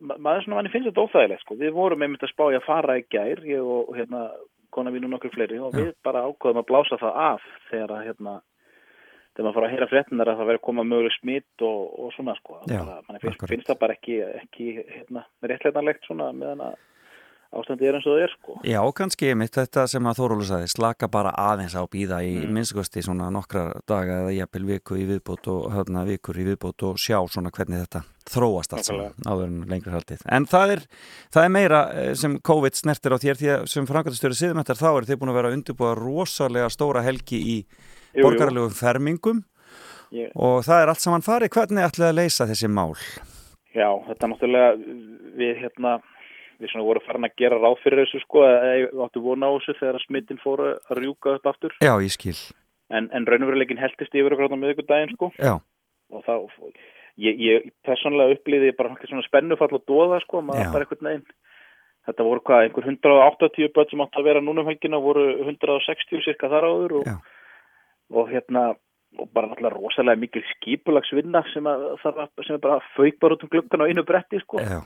[0.00, 1.56] ma maður svona manni finnst þetta óþægilegt sko.
[1.60, 4.28] við vorum einmitt að spá í að fara í gær ég og hérna
[4.70, 5.82] kona mín og nokkur fleiri og Já.
[5.82, 8.34] við bara ákvaðum að blása það af þegar að hérna
[9.34, 12.14] þegar maður fara að heyra fréttinar að það verður að koma möguleg smitt og, og
[12.14, 16.78] svona sko Já, manni finnst, finnst það bara ekki, ekki hérna, réttleitanlegt svona meðan að
[17.50, 20.70] ástandi er eins og það er sko já, kannski mitt þetta sem að Þórólu sagði,
[20.70, 22.54] slaka bara aðeins á býða í mm.
[22.54, 27.00] minnstakosti svona nokkra daga eða jafnvel viku í viðbót og hérna vikur í viðbót og
[27.02, 30.22] sjá svona hvernig þetta þróast saman áður en lengur haldið.
[30.30, 30.82] En það er,
[31.34, 34.90] það er meira eh, sem COVID snertir á þér því að sem frangatastjóri siðmættar þá
[34.92, 37.56] er þið búin að vera undirbúa rosalega stóra helgi í
[38.10, 38.26] Jú, jú.
[38.26, 39.42] borgarlegum fermingum
[40.10, 41.52] Ég, og það er allt saman farið.
[41.54, 42.96] Hvernig ætlið að leysa þessi mál?
[43.70, 44.70] Já, þetta er náttúrulega
[45.38, 45.92] við hérna
[46.60, 49.76] við svona vorum farin að gera ráð fyrir þessu sko við áttu vona á þessu
[49.80, 51.76] þegar smittin fóru að rjúka upp aftur.
[51.80, 52.36] Já, ég skil.
[52.90, 55.30] en, en raunveruleikin heldist yfir okkur á miðvikudaginn sko.
[55.38, 55.54] Já,
[56.10, 56.34] og þá
[57.20, 61.26] ég, ég persónulega upplýði bara svona spennufall og dóða sko maður bara einhvern veginn
[62.08, 66.24] þetta voru hvað, einhver 180 börn sem átt að vera núna um helgina voru 160
[66.26, 67.10] cirka þar áður og,
[68.16, 68.70] og hérna
[69.18, 71.86] og bara náttúrulega rosalega mikil skipulagsvinna sem, að,
[72.46, 74.62] sem er bara fauk bara út um gluggan á einu bretti sko.
[74.62, 74.80] Já,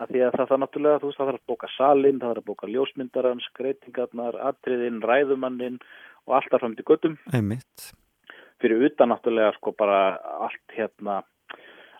[0.00, 2.42] að því að það þarf náttúrulega, þú veist, það þarf að bóka salin, það þarf
[2.42, 5.78] að bóka ljósmyndarans, skreitingarnar, atriðin, ræðumannin
[6.26, 7.20] og allt þar fram til göttum.
[7.32, 7.92] einmitt.
[8.62, 10.00] Fyrir utan náttúrulega sko bara
[10.46, 11.20] allt hérna,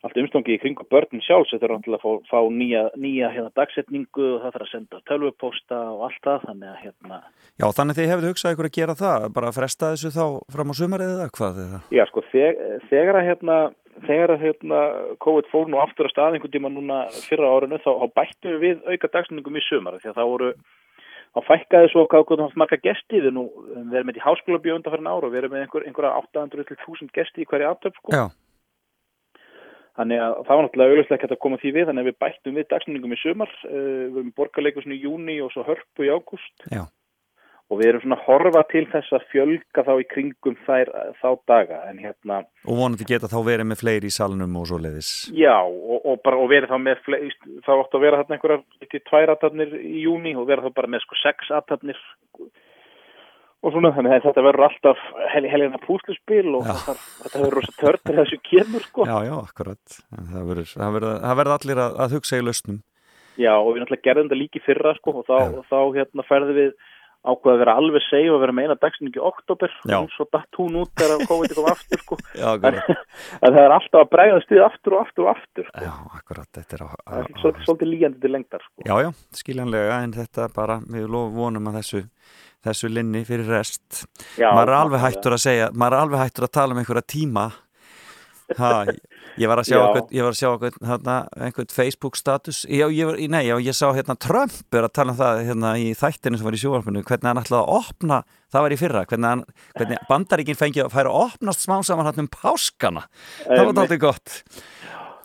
[0.05, 3.53] allt umstangi í kringum börnin sjálfs, þetta er náttúrulega að fá, fá nýja, nýja hérna
[3.59, 7.21] dagsetningu og það þarf að senda tölvupósta og allt það, þannig að hérna,
[7.55, 10.27] Já, þannig þið hefðu hugsað ykkur að gera það, bara að fresta þessu þá
[10.57, 11.81] fram á sumarið eða hvað eða?
[11.95, 13.59] já sko, þeg, þegar að hérna,
[14.05, 14.81] þegar að hérna
[15.25, 18.81] COVID fór nú aftur að stað einhvern tíma núna fyrra árinu, þá, þá bættum við
[18.89, 20.51] auka dagsetningum í sumar, því að það voru
[21.35, 23.45] þá fækkaði svo haft marga gesti við nú,
[23.75, 26.69] við erum með í háskóla bjónda fyrir ára og við erum með einhver, einhverja 800
[26.71, 28.27] til 1000 gesti í hverja aftöp sko.
[29.95, 32.57] Þannig að það var náttúrulega auðvitað ekki að koma því við þannig að við bættum
[32.59, 36.55] við dagsningum í sumar uh, við erum borgarleikusinu í júni og svo hörpu í ágúst.
[36.66, 36.83] Já,
[37.75, 40.91] og við erum svona að horfa til þess að fjölga þá í kringum þær,
[41.21, 44.81] þá daga en hérna, og vonandi geta þá verið með fleiri í salnum og svo
[44.81, 45.13] leiðis.
[45.35, 47.23] já og, og, bara, og verið þá með fle,
[47.67, 50.95] þá áttu að vera þarna einhverjar til tvær aðtarnir í júni og vera þá bara
[50.95, 52.01] með sko sex aðtarnir
[53.65, 57.77] og svona þannig að þetta verður alltaf hel, helina púsluspil og það, þetta verður rosa
[57.81, 59.07] törnir þessu kemur sko.
[59.09, 60.01] Já, já, akkurat.
[60.13, 62.83] Það verður, allir að, að hugsa í lausnum.
[63.41, 65.47] Já, og við náttúrulega gerðum þetta líki fyrra sko, og þá, Já.
[65.59, 66.69] og þá hérna færði við
[67.25, 70.79] ákveða að vera alveg seg og vera með eina dagsningi oktober og svo datt hún
[70.83, 72.19] út þegar COVID kom aftur sko.
[72.43, 72.51] Já,
[73.41, 75.85] það er alltaf að bregða stuð aftur og aftur og aftur sko.
[75.87, 78.87] Já, akkurat, þetta er á, á, er á, svolítið, líjandi til lengdar sko.
[78.89, 79.11] Já, já,
[79.41, 82.03] skiljanlega, en þetta bara, við vonum að þessu,
[82.69, 84.05] þessu linni fyrir rest.
[84.37, 87.09] Já, maður er alveg hættur að segja, maður er alveg hættur að tala um einhverja
[87.17, 87.49] tíma.
[88.59, 88.71] Ha,
[89.41, 93.87] ég var að sjá einhvern, hérna, einhvern Facebook status, já, ég nei, já, ég sá
[93.97, 97.31] hérna Trump er að tala um það hérna í þættinu sem var í sjóarfinu, hvernig
[97.31, 98.21] hann ætlaði að opna,
[98.53, 99.45] það var í fyrra, hvernig, hann,
[99.79, 103.07] hvernig bandaríkinn fengi að færa að opnast smá saman hann um páskana.
[103.47, 104.37] Það var aldrei gott.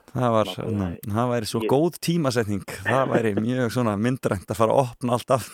[0.10, 2.64] Það var, ná, það væri svo Ég- góð tímasetning.
[2.86, 5.48] Það væri mjög svona myndrænt að fara að opna allt af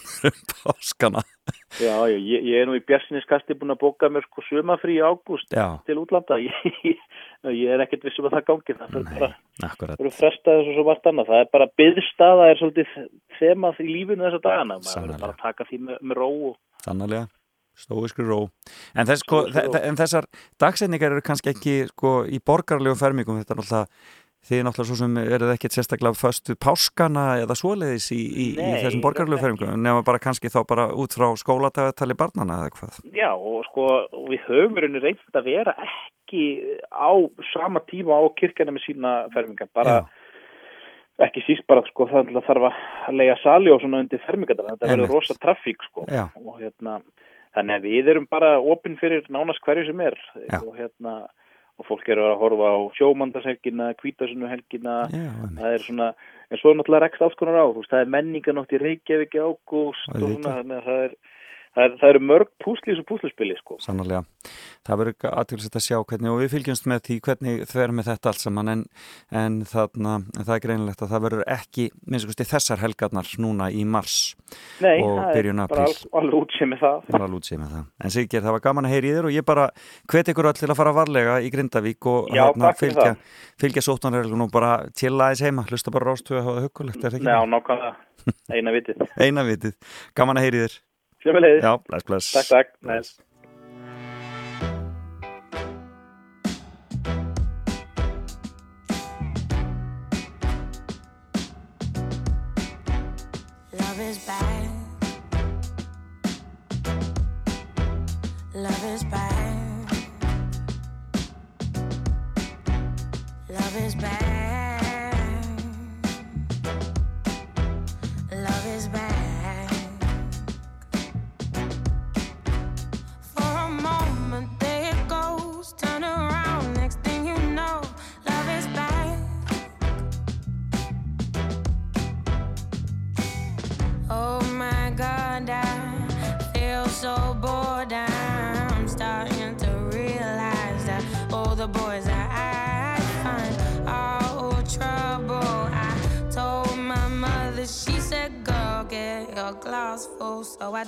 [0.63, 1.23] páskana.
[1.81, 5.03] Já, já, ég, ég er nú í björnsinniskasti búin að bóka mér sko sumafrí í
[5.03, 6.37] ágúst til útlanda.
[6.45, 6.97] Ég,
[7.53, 9.27] ég er ekkert vissum að það gangi það fyrir bara
[9.67, 9.99] akkurat.
[9.99, 11.27] fyrir frestað þessu svo margt annað.
[11.29, 12.95] Það er bara byðstaða er svolítið
[13.37, 14.77] þemað í lífinu þessa dagana.
[14.81, 16.55] Maður verður bara að taka því með, með ró og
[16.87, 17.27] Sannarlega,
[17.85, 18.39] stóiskri ró.
[18.95, 19.77] En, þess, sko, ró.
[19.83, 20.25] en þessar
[20.63, 23.37] dagsetningar eru kannski ekki sko, í borgarlegum fermingum.
[23.43, 28.19] Þetta er náttúrulega þið náttúrulega svo sem eruð ekkert sérstaklega föstu páskana eða svoleiðis í,
[28.21, 32.17] í, í Nei, þessum borgarlegum þetta fermingum nema bara kannski þá bara út frá skólatali
[32.17, 32.99] barnana eða hvað?
[33.15, 33.87] Já, og sko,
[34.29, 36.45] við höfum verið reynd að vera ekki
[36.93, 37.11] á
[37.53, 40.03] sama tíma á kirkjana með sína fermingar, bara
[41.23, 45.13] ekki síst bara, sko, það þarf að lega sali og svona undir fermingarnar, þetta verður
[45.13, 46.25] rosa trafík, sko, Já.
[46.41, 46.97] og hérna,
[47.55, 50.59] þannig að við erum bara opinn fyrir nánast hverju sem er, Já.
[50.59, 51.15] og hérna,
[51.75, 54.95] og fólk eru að horfa á sjómandarshelgina, kvítasunnuhelgina,
[55.59, 56.09] það er svona,
[56.49, 60.13] en svo er náttúrulega rekst alls konar á, veist, það er menninganótt í Reykjavík ágúst
[60.13, 61.17] og svona, þannig að það er,
[61.75, 63.77] það, er, það eru mörg púslís og púsluspili, sko.
[63.83, 64.23] Sannarlega.
[64.85, 68.07] Það verður aðtilsett að sjá hvernig og við fylgjumst með því hvernig þau er með
[68.11, 68.83] þetta allt saman en,
[69.33, 73.81] en þarna, það er greinilegt að það verður ekki, minnst kosti þessar helgarnar núna í
[73.89, 74.17] mars
[74.85, 76.05] Nei, og það byrjun er bara apríl.
[76.05, 76.97] al- alveg útsið með það.
[77.09, 77.85] Það var alveg útsið með það.
[78.05, 79.67] En Siggeir, það var gaman að heyri þér og ég bara
[80.13, 83.35] hvet ykkur öll til að fara varlega í Grindavík og Já, fyrir fylgja, það.
[83.65, 87.25] fylgja sóttanreglun og bara chilla aðeins heima, hlusta bara rástu að hafa huggulegt, er það
[87.25, 87.51] Já, ekki?
[87.55, 87.95] nákvæmlega,
[88.55, 89.03] eina vitið.
[89.25, 89.75] Eina vitið.
[90.17, 90.77] Gaman að heyri þér.
[91.25, 92.31] Sjöfumlegið, Já, bless, bless.
[92.35, 92.75] takk, takk.
[92.85, 93.15] Bless.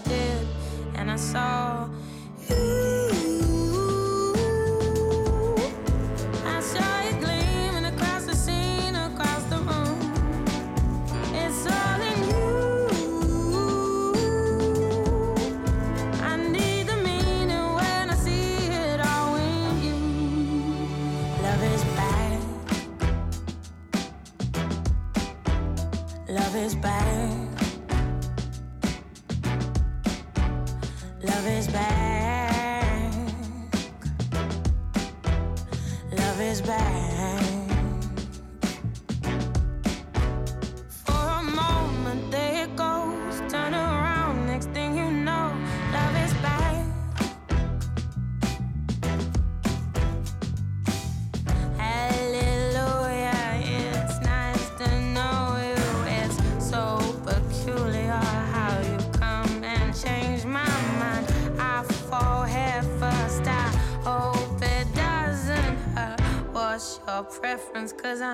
[0.05, 0.47] Did,
[0.95, 1.89] and I saw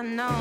[0.04, 0.33] know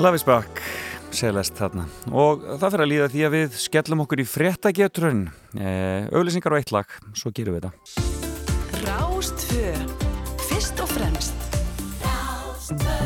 [0.00, 0.62] Love is back,
[1.12, 1.82] selest þarna.
[2.08, 5.18] Og það fyrir að líða því að við skellum okkur í frettagetrun
[5.60, 7.76] eh, auðlýsingar og eitt lag, svo gerum við þetta.
[8.86, 9.74] Rástfö
[10.46, 11.36] Fyrst og fremst.
[12.00, 12.96] Rástfö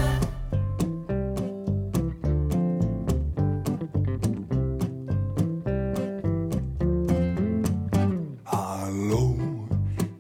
[8.54, 9.24] Halló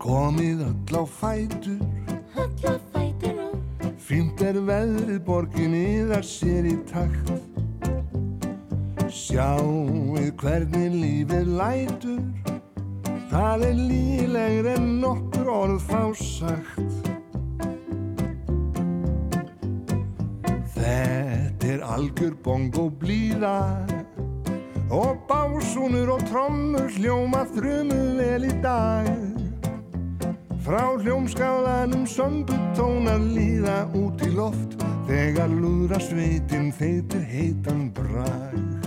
[0.02, 1.93] komið all á fætu
[4.54, 7.30] er veðrið borgin yðar sér í takt.
[9.10, 12.20] Sjáuð hvernig lífið lætur,
[13.32, 17.10] það er lílegir en nokkur orð þá sagt.
[20.76, 23.58] Þetta er algjör bong og blíða
[24.94, 29.33] og básúnur og trommur hljóma þrjumul vel í dag.
[30.64, 38.83] Frá hljómskálanum sömbutónar líða út í loft Þegar lúðra sveitin þeitir heitan brag.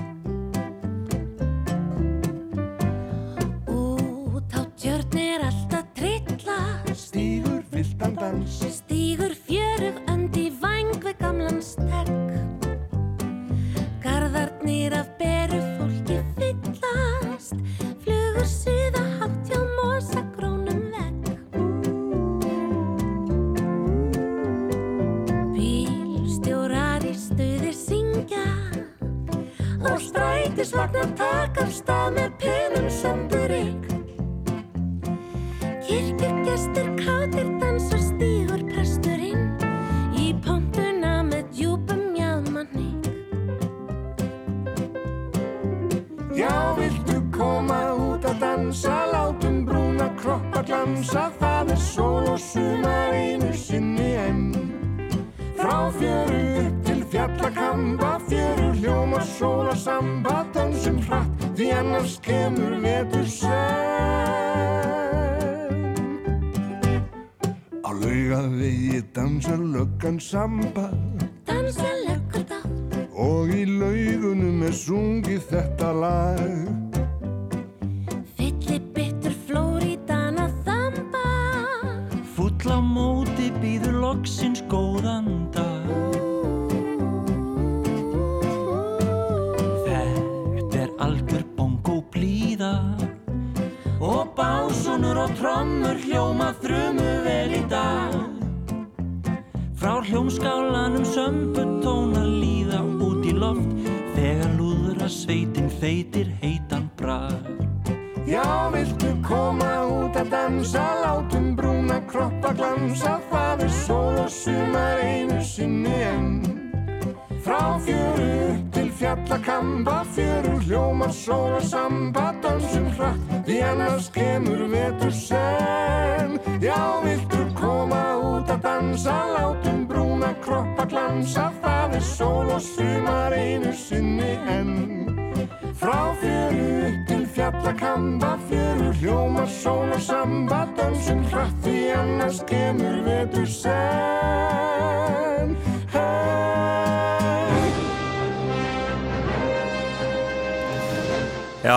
[84.08, 84.57] Books.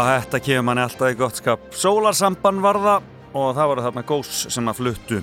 [0.07, 1.71] Þetta kemur manni alltaf í gott skap.
[1.77, 5.23] Sólarsamban var það og það voru þarna gós sem að fluttu.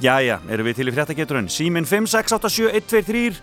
[0.00, 1.50] Jæja, erum við til í fréttageturinn.
[1.52, 3.40] Símin 5687123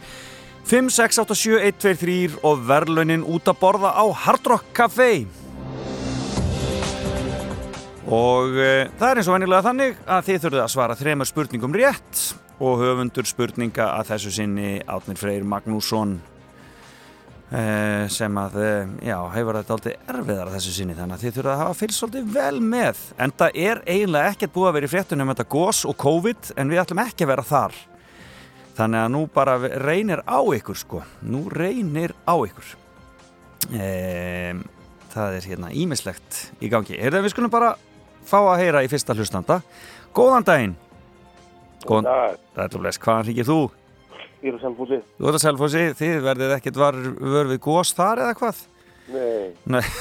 [0.68, 5.11] 5687123 og verðlaunin út að borða á Hard Rock Café.
[8.07, 11.76] Og e, það er eins og venjulega þannig að þið þurfið að svara þremur spurningum
[11.76, 12.23] rétt
[12.64, 16.18] og höfundur spurninga að þessu sinni Átnir Freyr Magnússon
[18.11, 18.72] sem að, e,
[19.07, 22.34] já, hefur þetta aldrei erfiðar þessu sinni þannig að þið þurfið að hafa fylgst svolítið
[22.34, 23.03] vel með.
[23.24, 26.52] En það er eiginlega ekkert búið að vera í fréttunum um þetta gós og COVID
[26.60, 27.78] en við ætlum ekki að vera þar.
[28.78, 29.56] Þannig að nú bara
[29.88, 32.76] reynir á ykkur sko, nú reynir á ykkur.
[33.72, 33.88] E,
[35.15, 37.74] það er hérna ímislegt í gangi, er það við skulum bara
[38.28, 39.61] fá að heyra í fyrsta hlustanda.
[40.11, 40.78] Góðan daginn.
[41.88, 42.99] Góðan dag.
[42.99, 43.61] Hvaðan ríkir þú?
[44.48, 44.99] Ég er á Selfossi.
[45.18, 46.98] Þú ert að selfósi, þið verðið ekkert var,
[47.36, 48.61] vör við gós þar eða hvað?
[49.11, 49.84] Nei, Nei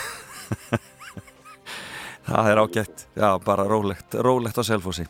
[2.27, 5.05] Það er ágætt, já bara rólegt, rólegt á selfósi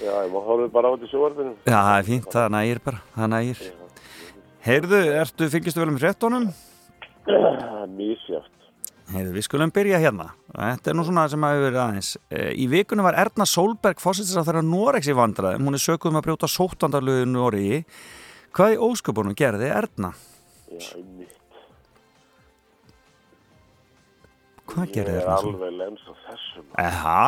[0.00, 1.52] já, ég má horfið bara á þetta sjóarfinu.
[1.66, 3.62] Já, það er fínt, það nægir bara, það nægir
[4.60, 6.46] Heyrðu, ertu, fylgistu vel um fréttonum?
[7.98, 8.54] Mísjátt.
[9.10, 12.68] Heyrðu, við skulum byrja hérna Þetta er nú svona sem hafi verið aðeins Eh, Í
[12.70, 16.26] vikunum var Erna Solberg fósittis að þeirra Norex í vandræðum Hún er sökuð um að
[16.28, 17.80] brjóta sóttandarluðu Noregi
[18.56, 20.10] Hvað í ósköpunum gerði Erna?
[20.70, 21.36] Já, einmitt.
[24.70, 25.62] Hvað gerði Ég er Erna Solberg?
[25.62, 26.66] alveg lens á þessum.
[26.78, 27.22] Eha,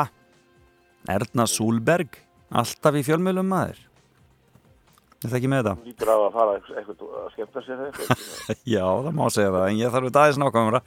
[1.16, 2.20] Erna Solberg
[2.52, 3.80] Alltaf í fjölmjölum maður
[5.22, 5.72] Er það ekki með þetta?
[5.86, 8.22] Lítur á að fara eitthvað, að skemmta sér eitthvað.
[8.74, 10.80] Já, það má segja það, en ég þarf þetta aðeins nákvæmra.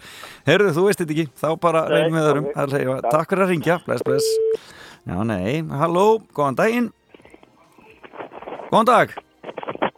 [0.50, 2.28] Heyrðu, þú veist þetta ekki, þá bara reynum við
[2.74, 3.14] segja, Takk.
[3.16, 4.28] Takk fyrir að ringja, bless, bless.
[5.08, 6.04] Já, nei, halló,
[6.36, 6.92] góðan daginn.
[8.74, 9.16] Góðan dag.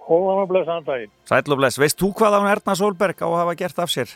[0.08, 1.12] Hóðan og blessaðan daginn.
[1.28, 4.14] Sæll og bless, veist þú hvað án Erna Solberg á að hafa gert af sér?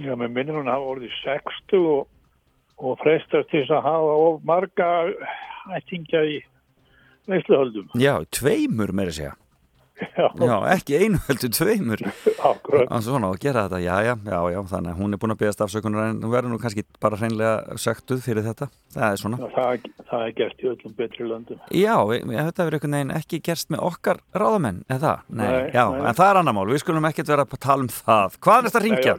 [0.00, 2.06] Já, með minnum hún hafa orðið 60 og,
[2.80, 4.88] og frestast til að hafa of marga
[5.76, 6.38] ættingja í
[7.28, 7.92] veisluhöldum.
[8.00, 9.34] Já, tveimur meira að segja.
[10.14, 12.02] Já, Já, ekki einu heldur tveimur.
[12.84, 15.40] Og svona að gera þetta, já, já, já, já, þannig að hún er búin að
[15.40, 18.68] beðast afsökunar en verður nú kannski bara hreinlega söktuð fyrir þetta.
[18.94, 19.40] Það er svona.
[19.42, 21.60] Já, það, það er gert í öllum betri löndum.
[21.74, 25.26] Já, þetta verður einhvern veginn ekki gerst með okkar ráðamenn, eða það?
[25.34, 26.00] Nei, Nei, já, nei.
[26.12, 28.38] en það er annar mál, við skulum ekkert vera að tala um það.
[28.46, 29.16] Hvað er þetta að ringja?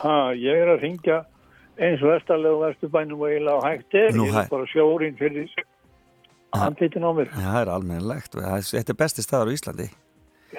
[0.00, 1.20] Ha, ég er að ringja
[1.76, 4.14] eins vestarlegu vesturbænum og eiginlega á hægt er.
[4.16, 5.50] Nú, ég er bara sjórin fyrir
[6.56, 7.28] andlitin á mér.
[7.36, 8.36] Það er almennilegt,
[8.72, 9.90] þetta er besti staðar á Íslandi.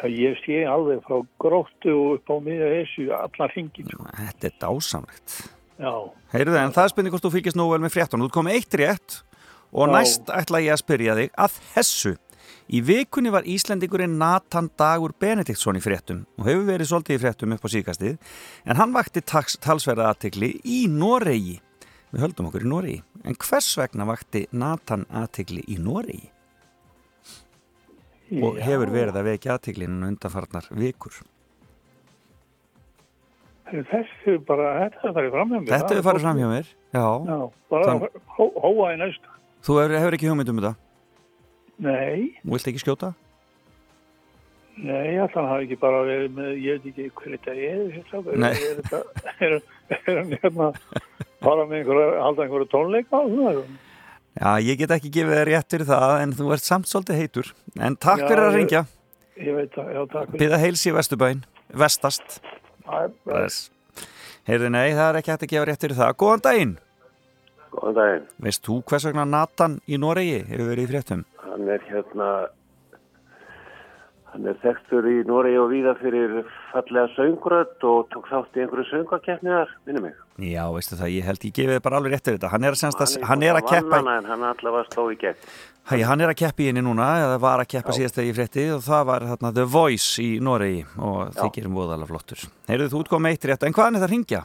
[0.05, 3.87] Ég sé alveg frá gróttu og upp á miðja þessu allar hringin.
[3.89, 4.05] Sko.
[4.17, 5.37] Þetta er dásamlegt.
[5.77, 5.93] Já,
[6.33, 8.29] Heyrðu, en það spurning hvort þú fylgist nú vel með fréttunum.
[8.29, 9.17] Þú komið eitt rétt
[9.73, 9.93] og Já.
[9.93, 12.13] næst ætla ég að spyrja þig að þessu.
[12.67, 17.53] Í vikunni var Íslendingurinn Nathan Dagur Benediktsson í fréttum og hefur verið svolítið í fréttum
[17.55, 18.17] upp á síkastið
[18.67, 21.59] en hann vakti talsverða aðtegli í Noregi.
[22.11, 22.99] Við höldum okkur í Noregi.
[23.27, 26.27] En hvers vegna vakti Nathan aðtegli í Noregi?
[28.27, 31.15] Og hefur verið að vekja aðteglinu undanfarnar vikur.
[33.67, 35.69] Þessu bara, þetta er farið fram hjá mér.
[35.71, 36.67] Þetta hefur farið fram hjá mér.
[36.95, 37.05] Já.
[37.27, 37.37] Já,
[37.71, 39.31] bara Þann- hó, hóa í næstu.
[39.67, 40.75] Þú hefur, hefur ekki hugmynd um þetta?
[41.87, 43.13] Nei, Þú vilt ekki skjóta?
[44.77, 48.51] nei, allan hafi ekki bara verið með, ég veit ekki hver þetta er, er, Nei.
[48.53, 48.99] er, þetta,
[49.41, 49.55] er,
[49.89, 50.67] er hann hérna,
[51.41, 53.63] bara með einhverja, halda einhverju tónleika og svona.
[54.37, 57.47] Já, ég get ekki gefið þér rétt fyrir það en þú ert samt svolítið heitur.
[57.81, 58.81] En takk Já, fyrir að ég- ringja.
[59.37, 60.39] Ég veit það, já, takk fyrir.
[60.43, 61.41] Byða heils í Vesturbæn.
[61.73, 62.39] Vestast.
[64.47, 66.13] Heyrðu, nei, það er ekki hægt að gefa rétt fyrir það.
[66.21, 66.75] Góðan daginn.
[67.73, 68.27] Góðan daginn.
[68.45, 71.25] Veist þú hvers vegna Nathan í Noregi hefur verið í fréttum?
[71.43, 72.29] Hann er hérna,
[74.37, 76.33] hann er þekktur í Noregi og víða fyrir
[76.71, 80.19] fallega söngurödd og tók þátt í einhverju söngakefniðar, minnum mig.
[80.37, 82.51] Já, veistu það, ég held ég gefið bara alveg rétt fyrir þetta.
[82.53, 85.47] Hann er, semst að, hann er að keppa Vannana, en hann allavega sló í gegn.
[85.87, 88.37] Hæ, hann er að keppa í henni núna, eða var að keppa síðast þegar ég
[88.37, 91.39] frétti og það var þarna The Voice í Noregi og Já.
[91.39, 92.45] þykir um voðalega flottur.
[92.69, 94.43] Heyrðu, þú út komið eitt rétt, en hvaðan er það að ringja?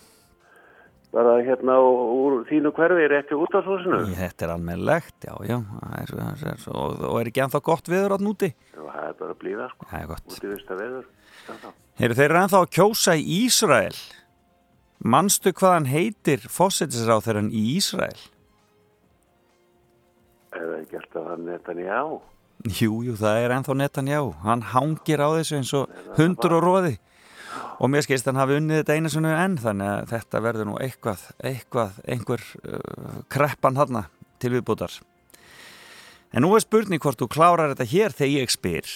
[1.13, 3.99] Var það hérna úr þínu hverfi rétti út á svosinu?
[4.17, 7.91] Þetta er almennlegt, já, já, það er, það er, og, og er ekki ennþá gott
[7.93, 8.49] viður átt núti?
[8.73, 9.89] Já, það er bara að blíða, sko.
[9.91, 10.25] Það er gott.
[10.33, 11.05] Úti vista veður.
[11.43, 11.69] Já, þá.
[12.01, 14.01] Heyrðu, þeir eru ennþá að kjósa í Ísrael.
[15.13, 18.21] Manstu hvað hann heitir fósætisráþeran í Ísrael?
[20.57, 22.01] Eða ekki alltaf hann netan já.
[22.73, 24.21] Jú, jú, það er ennþá netan já.
[24.47, 26.97] Hann hangir á þessu eins og hundur og róði.
[27.83, 30.75] Og mér skilst hann hafi unnið þetta einu svona enn þannig að þetta verður nú
[30.83, 34.05] eitthvað, eitthvað, einhver uh, kreppan hann
[34.43, 35.01] til viðbútar.
[36.33, 38.93] En nú er spurning hvort þú klárar þetta hér þegar ég spyr.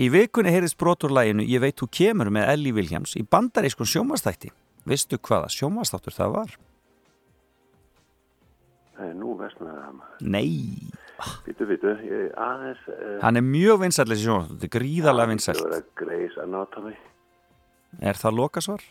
[0.00, 4.52] Í vikunni heyrðist brotur læginu Ég veit þú kemur með Ellie Williams í bandarískun sjómastætti.
[4.88, 6.54] Vistu hvaða sjómastáttur það var?
[8.96, 10.26] Það er nú vestnaði það maður.
[10.36, 10.52] Nei,
[11.46, 11.68] býtu,
[12.06, 12.82] ég aðeins...
[12.88, 13.80] Uh, hann er mjög
[14.76, 15.64] gríðarlega Það vinsælt.
[15.78, 16.94] er Grey's Anatomy.
[18.00, 18.82] Er það lokasvar?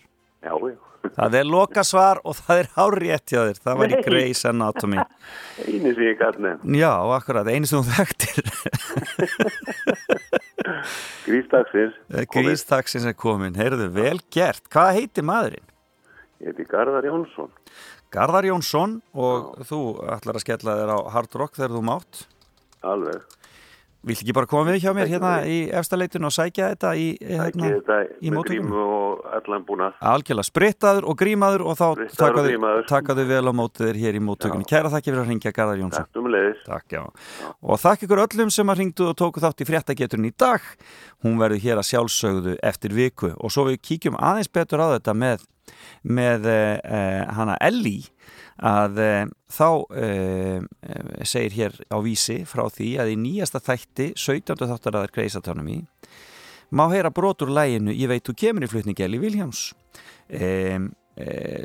[0.41, 0.78] Já, já.
[1.15, 3.57] Það er lokasvar og það er hárétt hjá þér.
[3.64, 4.03] Það var í Nei.
[4.06, 4.99] Grey's Anatomy.
[5.65, 6.76] Einu sem ég gæt nefn.
[6.78, 8.41] Já, akkurat, einu sem þú þekktir.
[11.26, 11.95] Grístaksins.
[12.32, 13.56] Grístaksins er komin.
[13.57, 14.61] Heyrðu, vel gert.
[14.72, 15.65] Hvað heitir maðurinn?
[16.41, 17.52] Ég heiti Garðar Jónsson.
[18.11, 22.14] Garðar Jónsson og þú ætlar að skella þér á Hard Rock þegar þú mátt.
[22.86, 23.19] Alveg.
[24.02, 27.61] Vilt ekki bara koma við hjá mér hérna í efstaleitun og sækja þetta í, Ekki
[27.61, 28.32] hérna, í
[29.68, 29.99] búnað.
[30.02, 34.18] Algjörlega, sprittaður og grímaður og þá Sprittaður og takaðu, takaðu vel á mótið þér hér
[34.18, 34.68] í móttökunni.
[34.72, 36.10] Kæra þakki fyrir að ringja Garðar Jónsson.
[36.10, 36.65] Takk um leiðis.
[36.65, 37.03] Takk, já.
[37.61, 40.65] Og þakk ykkur öllum sem að ringdu og tóku þátt í fréttageturinn í dag.
[41.22, 45.14] Hún verður hér að sjálfsögðu eftir viku og svo við kíkjum aðeins betur á þetta
[45.14, 45.45] með,
[46.03, 48.10] með uh, hana Ellie
[48.61, 49.69] að uh, þá
[51.26, 54.68] segir hér á vísi frá því að í nýjasta þætti 17.
[54.69, 55.81] þáttaraðar Grey's Anatomy
[56.72, 59.72] má heyra brotur læginu Ég veit þú kemur í flutningi Ellie Williams
[60.31, 60.88] uh,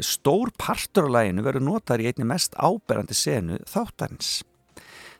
[0.02, 4.40] stór partur á læginu verður notar í einni mest áberandi senu þáttarins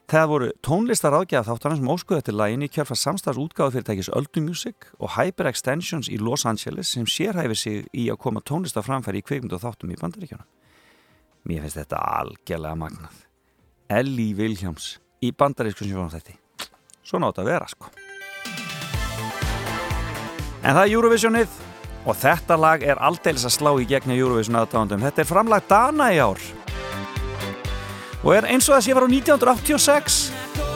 [0.07, 4.39] Það voru tónlistar ágjaf þáttarins sem óskuði eftir læginu í kjörfa samstags útgáðu fyrirtækis Öldu
[4.39, 9.19] Music og Hyper Extensions í Los Angeles sem sérhæfir sig í að koma tónlistar framfæri
[9.19, 10.45] í kvikmyndu og þáttum í bandaríkjana.
[11.43, 13.17] Mér finnst þetta algjörlega magnað.
[13.91, 16.37] Ellie Williams í bandarískun sjónum þetta.
[17.03, 17.91] Svona átt að vera sko.
[20.63, 21.59] En það er Eurovisionið
[22.07, 25.03] og þetta lag er aldeilis að slá í gegn í Eurovision aðdáðandum.
[25.03, 26.39] Þetta er framlag Dana í ár
[28.23, 30.66] og er eins og það sé var á 1986.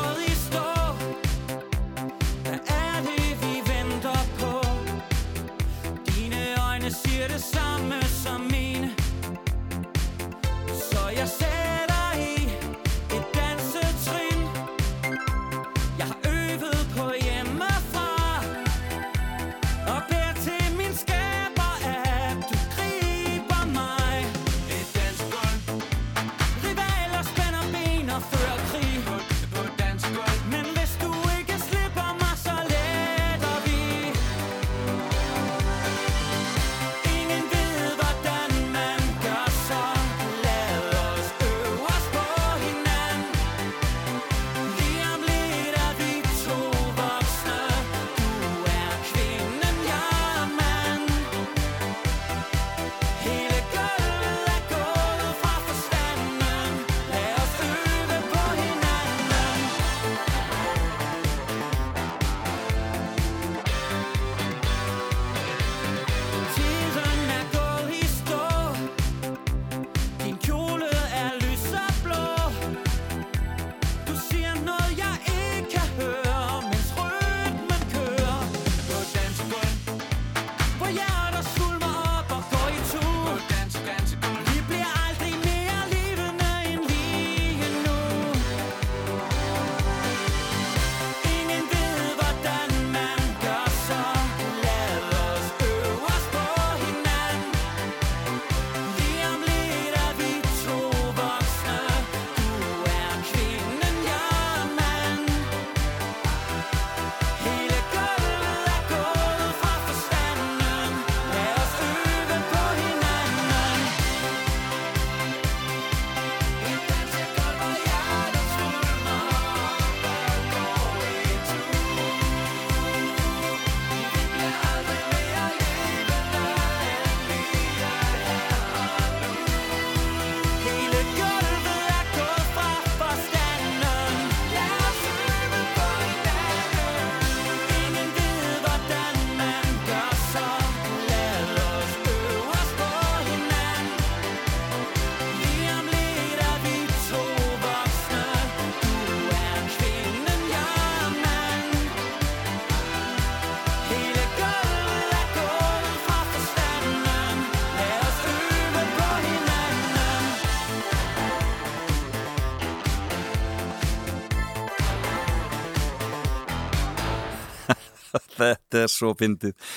[168.72, 169.72] þetta er svo fyndið.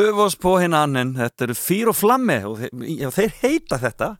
[0.00, 4.10] Ufos på hinn annen, þetta eru Fyr og Flamme og þeir, þeir heita þetta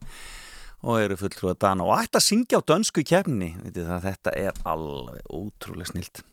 [0.81, 3.53] og eru fulltrúið dana og ætti að syngja á dönsku kefni.
[3.69, 6.23] Þetta er alveg ótrúlega snilt.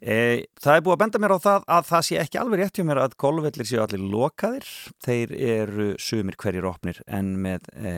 [0.00, 2.78] E, það er búið að benda mér á það að það sé ekki alveg rétt
[2.78, 4.68] hjá mér að golfvellir séu allir lokaðir.
[5.04, 7.92] Þeir eru sumir hverjir opnir en með e,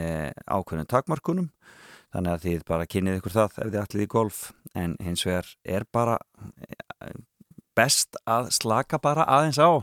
[0.49, 1.53] ákveðnum takmarkunum.
[2.13, 4.41] Þannig að þið bara kynnið ykkur það ef þið allir í golf
[4.77, 6.19] en hins vegar er bara
[7.77, 9.83] best að slaka bara aðeins á.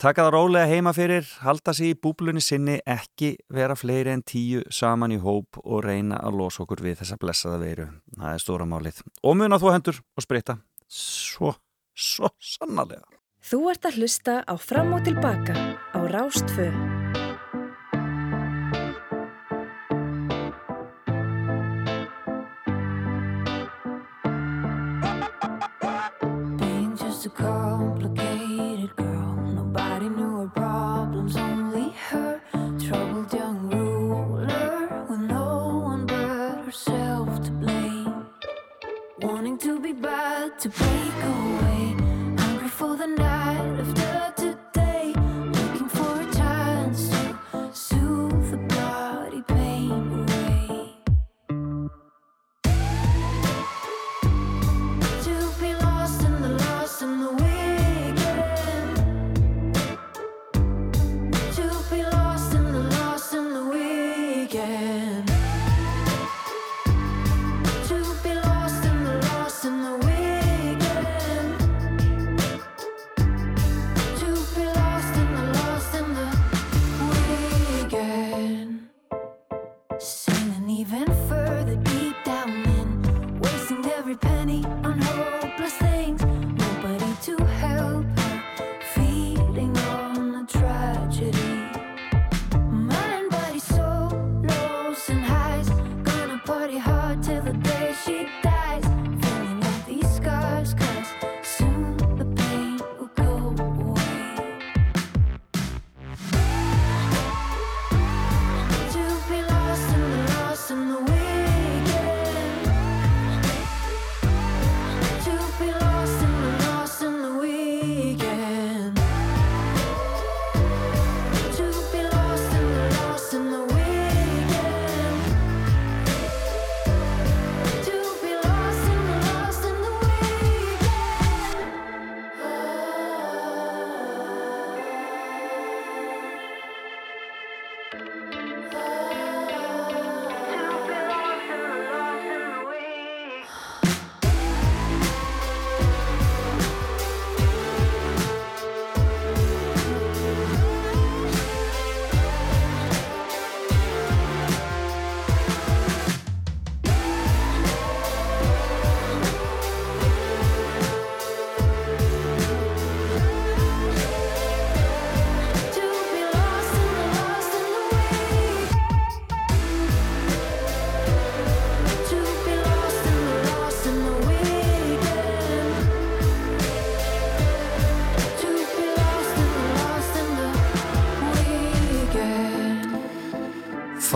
[0.00, 4.64] Taka það rólega heima fyrir, halda sér í búblunni sinni, ekki vera fleiri en tíu
[4.74, 7.86] saman í hóp og reyna að losa okkur við þessa blessaða veiru.
[8.18, 9.00] Það er stóra málið.
[9.22, 10.58] Og mun að þú hendur og spritta.
[10.90, 11.54] Svo,
[11.94, 13.06] svo sannarlega.
[13.44, 15.54] Þú ert að hlusta á Fram og Tilbaka
[15.94, 17.03] á Rástfö.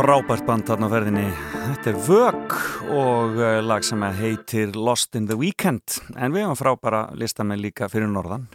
[0.08, 1.22] Frábært band þarna á ferðinni.
[1.52, 2.54] Þetta er Vög
[2.96, 5.98] og eh, lag sem heitir Lost in the Weekend.
[6.16, 8.46] En við hefum frábæra listamenn líka fyrir norðan.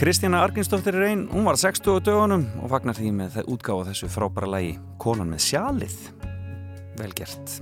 [0.00, 4.08] Kristína Arginsdóttir er einn, hún var 60 dögunum og fagnar því með það útgáfa þessu
[4.14, 5.98] frábæra lagi Konan með sjalið.
[6.96, 7.60] Vel gert.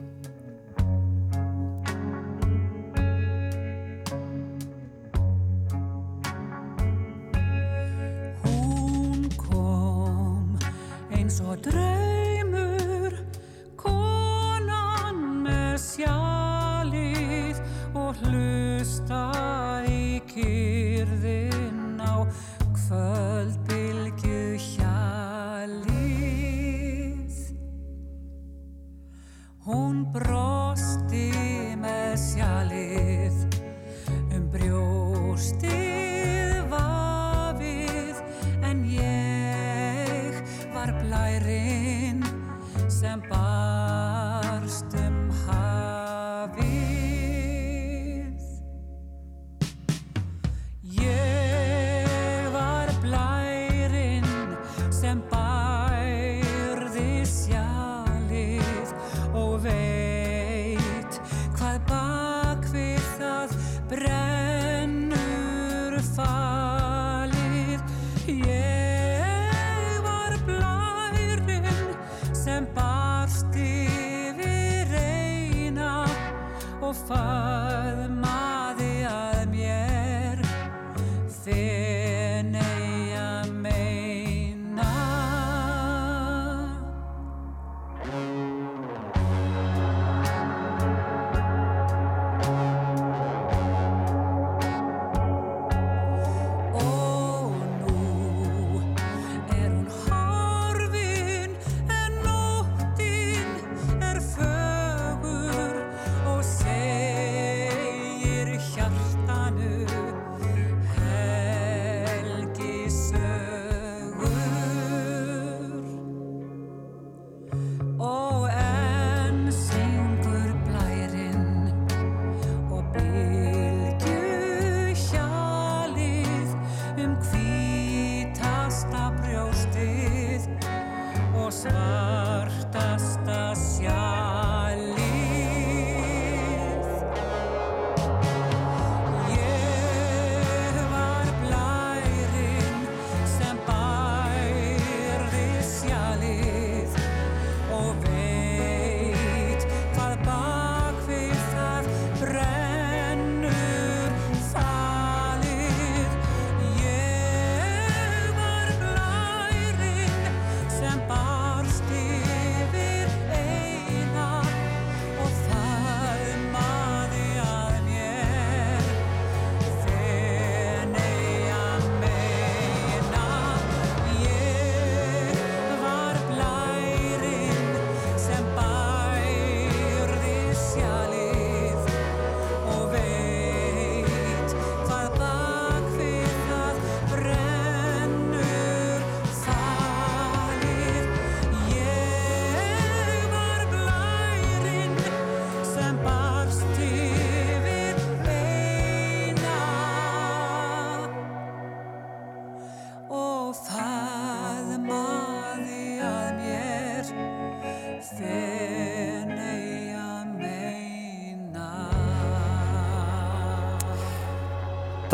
[8.46, 10.54] Hún kom
[11.10, 12.19] eins og draumur,
[15.80, 17.60] sjalið
[17.96, 22.28] og hlustaði í kyrðin á
[22.76, 25.96] kvöldbylgju hjalið.
[29.64, 31.30] Hún brosti
[31.80, 33.36] með sjalið
[34.36, 35.70] um brjóstið
[36.72, 38.16] vafið
[38.68, 40.32] en ég
[40.74, 42.20] var blærinn
[43.00, 43.39] falið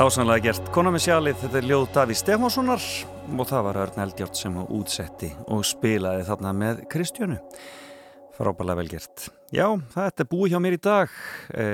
[0.07, 0.69] Dásanlega gert.
[0.71, 2.85] Kona með sjalið, þetta er ljóð Daví Stefánssonar
[3.27, 7.41] og það var Örn Eldjátt sem útsetti og spilaði þarna með Kristjönu.
[8.37, 9.25] Frábælega vel gert.
[9.51, 9.65] Já,
[9.97, 11.17] þetta er búið hjá mér í dag.
[11.51, 11.67] E,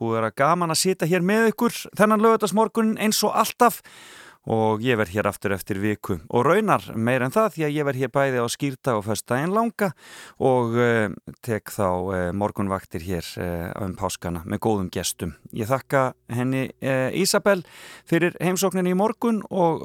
[0.00, 3.82] búið að gaman að sita hér með ykkur þennan lögutarsmorgun eins og alltaf
[4.50, 7.86] og ég verð hér aftur eftir viku og raunar meir en það því að ég
[7.88, 9.90] verð hér bæði á skýrta og föstudaginn langa
[10.36, 11.08] og uh,
[11.44, 15.34] tek þá uh, morgunvaktir hér uh, um páskana með góðum gestum.
[15.54, 16.66] Ég þakka henni
[17.14, 17.62] Ísabel
[18.08, 19.84] fyrir heimsókninni í morgun og,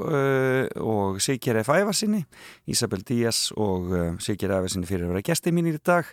[0.81, 1.69] og Sigger F.
[1.73, 2.23] Ævarsinni,
[2.69, 3.91] Ísabel Díaz og
[4.23, 6.10] Sigger Ævarsinni fyrir að vera gesti mínir í dag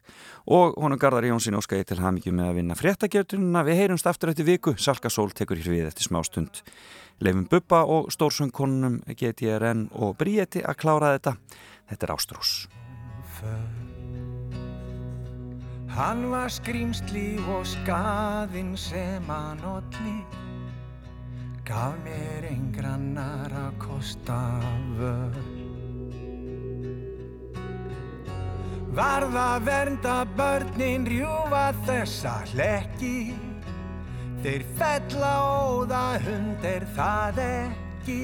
[0.47, 3.65] og honum Garðar Jónsson óska ég til hamingju með að vinna fréttagjörtununa.
[3.67, 6.63] Við heyrumst aftur eftir viku, Salka Sól tekur hér við eftir smá stund.
[7.21, 11.37] Leifum Bubba og stórsöngkonunum GTRN og Bríeti að klára þetta.
[11.89, 12.57] Þetta er Ástrós.
[15.97, 20.19] Hann var skrýmsli og skaðinn sem hann olli
[21.65, 24.37] Gaf mér einn grannar að kosta
[24.99, 25.41] völ
[28.97, 33.46] Varða vernda börnin rjúfa þessa hlekki
[34.45, 35.33] Þeir fella
[35.73, 38.21] óða hund er það ekki?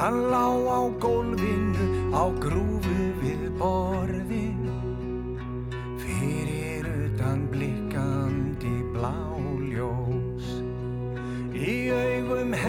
[0.00, 1.86] Hann lá á gólfinu
[2.16, 4.49] á grúfu við borðin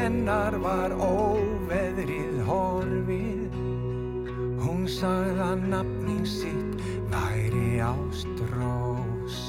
[0.01, 3.57] hennar var óveðrið horfið.
[4.61, 9.39] Hún sagði að nafnin sitt væri Ástrós.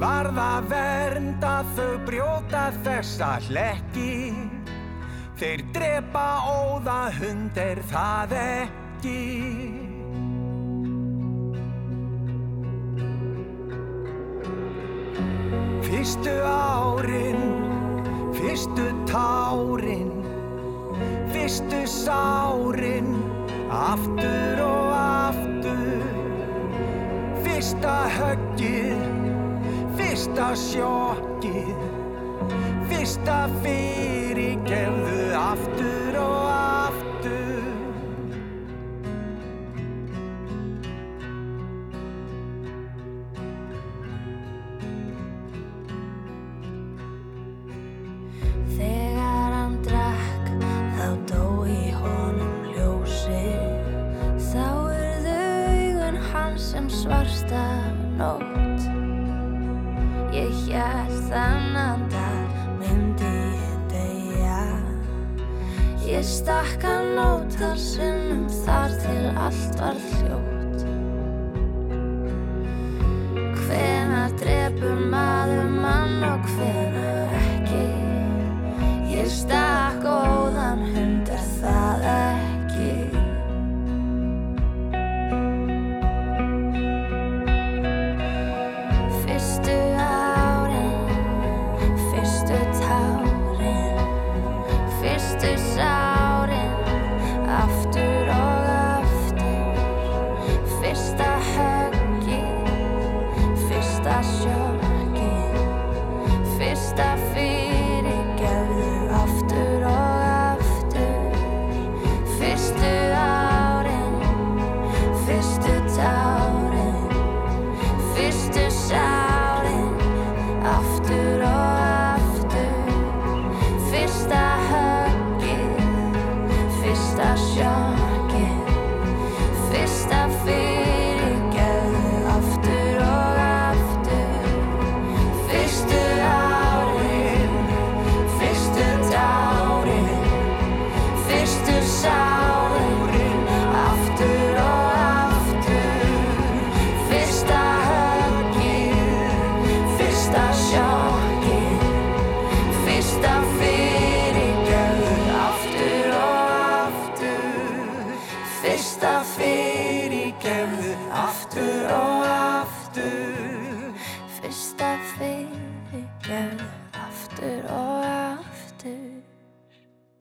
[0.00, 4.32] Varða vernda þau brjóta þessa hlekki.
[5.40, 9.20] Þeir drepa óða hund er það ekki?
[15.90, 17.59] Fyrstu árin,
[18.50, 20.10] fyrstu tárin
[21.32, 23.14] Fyrstu sárin,
[23.70, 26.02] aftur og aftur.
[27.44, 29.06] Fyrsta höggið,
[29.94, 31.78] fyrsta sjokkið.
[32.90, 35.99] Fyrsta og aftur